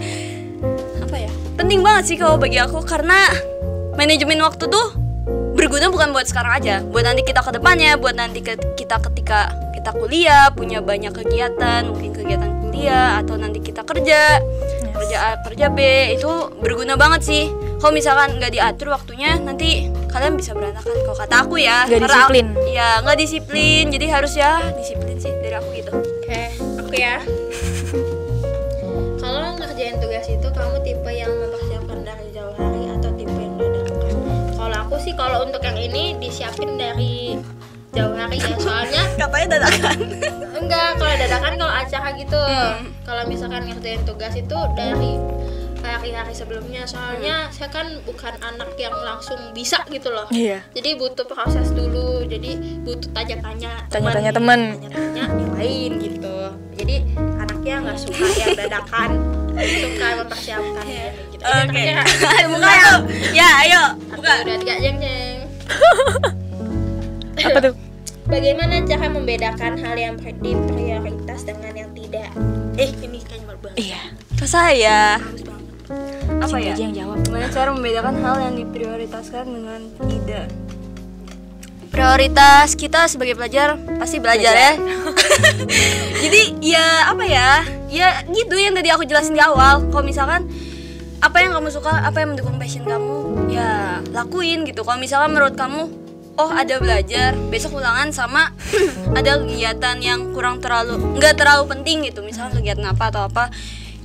[1.01, 3.33] apa ya penting banget sih kalau bagi aku karena
[3.96, 4.92] manajemen waktu tuh
[5.53, 9.51] berguna bukan buat sekarang aja buat nanti kita ke depannya buat nanti ke- kita ketika
[9.72, 14.38] kita kuliah punya banyak kegiatan mungkin kegiatan kuliah atau nanti kita kerja
[15.03, 15.79] kerja A kerja B
[16.12, 17.45] itu berguna banget sih
[17.77, 19.71] kalau misalkan nggak diatur waktunya nanti
[20.07, 22.47] kalian bisa berantakan kalau kata aku ya Nggak Karena disiplin.
[22.49, 26.43] aku- ya nggak disiplin jadi harus ya disiplin sih dari aku gitu Oke,
[26.79, 27.19] aku ya.
[29.19, 34.17] Kalau ngerjain tugas itu kamu tipe yang mempersiapkan dari jauh hari atau tipe yang dadakan?
[34.55, 37.37] Kalau aku sih kalau untuk yang ini disiapin dari
[37.93, 39.97] jauh hari ya soalnya katanya dadakan
[40.55, 42.89] enggak kalau dadakan kalau acara gitu Hmm.
[43.03, 45.21] kalau misalkan ngerjain tugas itu dari
[45.83, 50.63] hari-hari sebelumnya soalnya saya kan bukan anak yang langsung bisa gitu loh Iya.
[50.73, 54.61] jadi butuh proses dulu jadi butuh tanya-tanya Tanya-tanya teman.
[54.79, 56.37] tanya-tanya yang lain gitu
[56.73, 56.97] jadi
[57.37, 59.11] anaknya nggak suka yang dadakan
[59.53, 60.85] suka mempersiapkan
[61.29, 61.83] gitu Ayo, Oke.
[61.83, 61.99] anaknya,
[62.31, 63.01] Ayo buka yuk.
[63.35, 63.83] Ya, ayo.
[64.01, 64.33] satu, Buka.
[64.47, 65.39] dua tiga jeng jeng
[67.43, 67.75] Apa tuh?
[68.23, 72.31] bagaimana cara membedakan hal yang pri- diprioritas dengan yang tidak
[72.79, 74.01] eh ini kayaknya baru banget Iya.
[74.35, 75.01] Ke saya.
[76.33, 76.73] Apa Cinta ya?
[76.73, 77.17] aja yang jawab.
[77.21, 80.47] Gimana cara membedakan hal yang diprioritaskan dengan tidak?
[81.91, 84.73] Prioritas kita sebagai pelajar pasti belajar, ya.
[86.25, 87.51] Jadi ya apa ya?
[87.93, 89.85] Ya gitu yang tadi aku jelasin di awal.
[89.93, 90.49] Kalau misalkan
[91.21, 93.17] apa yang kamu suka, apa yang mendukung passion kamu,
[93.53, 94.81] ya lakuin gitu.
[94.81, 95.93] Kalau misalkan menurut kamu
[96.43, 98.51] oh ada belajar, besok ulangan sama
[99.15, 102.27] ada kegiatan yang kurang terlalu nggak terlalu penting gitu.
[102.27, 103.47] Misalkan kegiatan apa atau apa.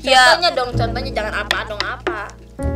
[0.06, 2.19] Ya contohnya dong contohnya jangan apa dong apa?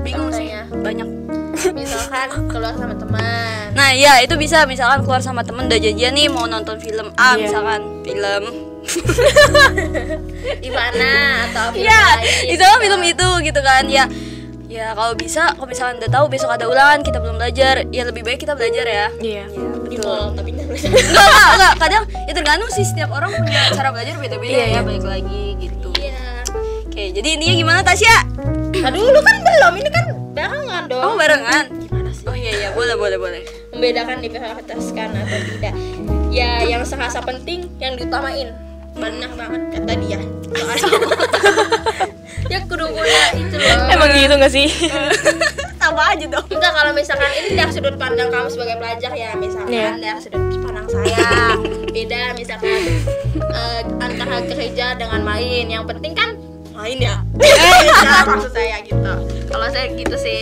[0.01, 0.49] Bingung sih.
[0.49, 1.05] Contohnya.
[1.05, 1.07] banyak.
[1.77, 3.77] Misalkan keluar sama teman.
[3.77, 4.65] Nah ya itu bisa.
[4.65, 7.45] Misalkan keluar sama temen udah janjian nih mau nonton film A Iya.
[7.45, 7.81] misalkan.
[8.01, 8.43] Film.
[10.65, 11.45] Di mana?
[11.45, 12.17] Atau film Ya
[12.49, 13.85] itu film itu gitu kan.
[13.85, 14.09] Ya
[14.71, 18.23] ya kalau bisa kalau misalkan udah tahu besok ada ulangan kita belum belajar ya lebih
[18.23, 19.05] baik kita belajar ya.
[19.19, 19.43] Iya.
[19.51, 20.31] ya di betul.
[20.31, 21.51] tapi nggak enggak enggak.
[21.59, 24.79] Enggak kadang ya tergantung sih setiap orang punya cara belajar beda-beda Iya, ya iya.
[24.79, 25.89] balik lagi gitu.
[25.99, 26.23] Iya.
[26.87, 28.15] Oke jadi intinya gimana Tasya?
[28.87, 31.03] Aduh lu kan belum ini kan barengan dong.
[31.03, 31.65] Oh barengan?
[31.75, 32.23] Gimana sih?
[32.31, 33.41] Oh iya iya boleh boleh boleh.
[33.75, 35.75] Membedakan diprioritaskan atau tidak.
[36.31, 38.55] Ya yang serasa penting yang diutamain
[38.93, 40.19] benar banget kata dia
[40.51, 41.17] soalnya
[42.47, 44.67] ya kudu punya itu loh Emang gitu gak sih?
[45.81, 49.71] tambah aja dong enggak kalau misalkan ini dari sudut pandang kamu sebagai pelajar ya misalkan
[49.71, 49.91] Iya.
[49.97, 51.29] dari sudut pandang saya
[51.87, 52.81] beda misalkan
[53.33, 56.35] eh, antara gereja dengan main yang penting kan
[56.71, 59.13] main ya eh maksud saya gitu
[59.47, 60.41] kalau saya gitu sih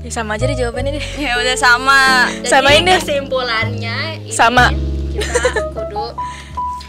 [0.00, 1.06] Ya, sama aja deh jawabannya deh.
[1.16, 3.00] ya udah sama Jadi Samain deh.
[3.00, 4.68] kesimpulannya ini Sama.
[5.08, 5.32] kita
[5.72, 6.12] kudu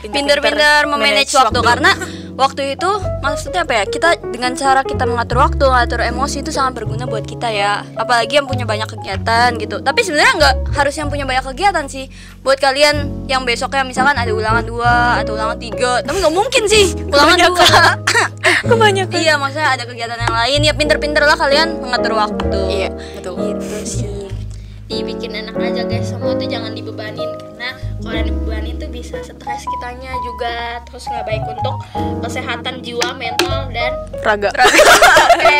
[0.09, 1.91] pinter-pinter memanage waktu karena
[2.35, 2.89] waktu itu
[3.23, 7.23] maksudnya apa ya kita dengan cara kita mengatur waktu mengatur emosi itu sangat berguna buat
[7.23, 7.81] kita ya.
[7.95, 9.79] Apalagi yang punya banyak kegiatan gitu.
[9.79, 12.11] Tapi sebenarnya nggak harus yang punya banyak kegiatan sih.
[12.43, 16.91] Buat kalian yang besoknya misalkan ada ulangan dua atau ulangan tiga tapi nggak mungkin sih
[17.13, 17.67] ulangan dua.
[18.65, 19.17] Kebanyakan.
[19.21, 20.59] iya maksudnya ada kegiatan yang lain.
[20.65, 22.57] Ya pinter-pinter lah kalian mengatur waktu.
[22.69, 23.33] Iya, betul.
[23.41, 24.25] gitu sih.
[24.85, 26.09] Dibikin enak aja guys.
[26.13, 27.44] Semua tuh jangan dibebanin
[28.13, 30.81] dibebanin tuh bisa stres kitanya juga.
[30.85, 31.75] Terus nggak baik untuk
[32.21, 34.49] kesehatan jiwa mental dan Raga.
[35.33, 35.57] oke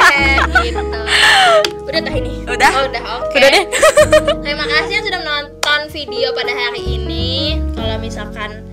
[0.61, 1.01] gitu.
[1.85, 2.33] Udah tah ini?
[2.45, 2.71] Udah.
[2.75, 3.03] oh, udah.
[3.21, 3.37] Oke.
[3.37, 3.65] Udah deh.
[4.45, 7.61] terima kasih sudah menonton video pada hari ini.
[7.77, 8.65] Kalau misalkan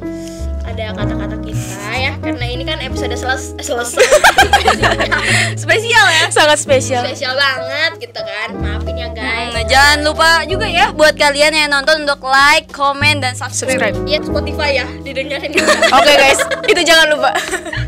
[0.72, 4.00] ada kata-kata kita ya karena ini kan episode seles selesai
[5.54, 6.24] Spesial ya.
[6.28, 7.04] Sangat spesial.
[7.04, 11.68] spesial banget gitu kan maafin ya guys Nah, jangan lupa juga ya buat kalian yang
[11.70, 13.92] nonton untuk like, comment, dan subscribe.
[13.92, 13.96] Subscribe.
[14.06, 17.30] Iya Spotify ya didengerin juga Oke guys, itu jangan lupa.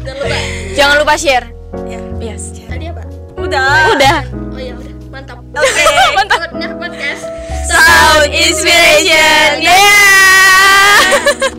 [0.05, 0.37] jangan lupa
[0.75, 1.47] jangan lupa share.
[1.85, 2.53] ya Yes.
[2.63, 3.03] tadi apa
[3.35, 3.97] Udah.
[3.97, 4.19] Udah.
[4.51, 5.85] oh ya udah mantap Oke.
[6.19, 7.23] mantap podcast
[7.65, 9.65] Sound inspiration.
[9.65, 11.57] Yeah.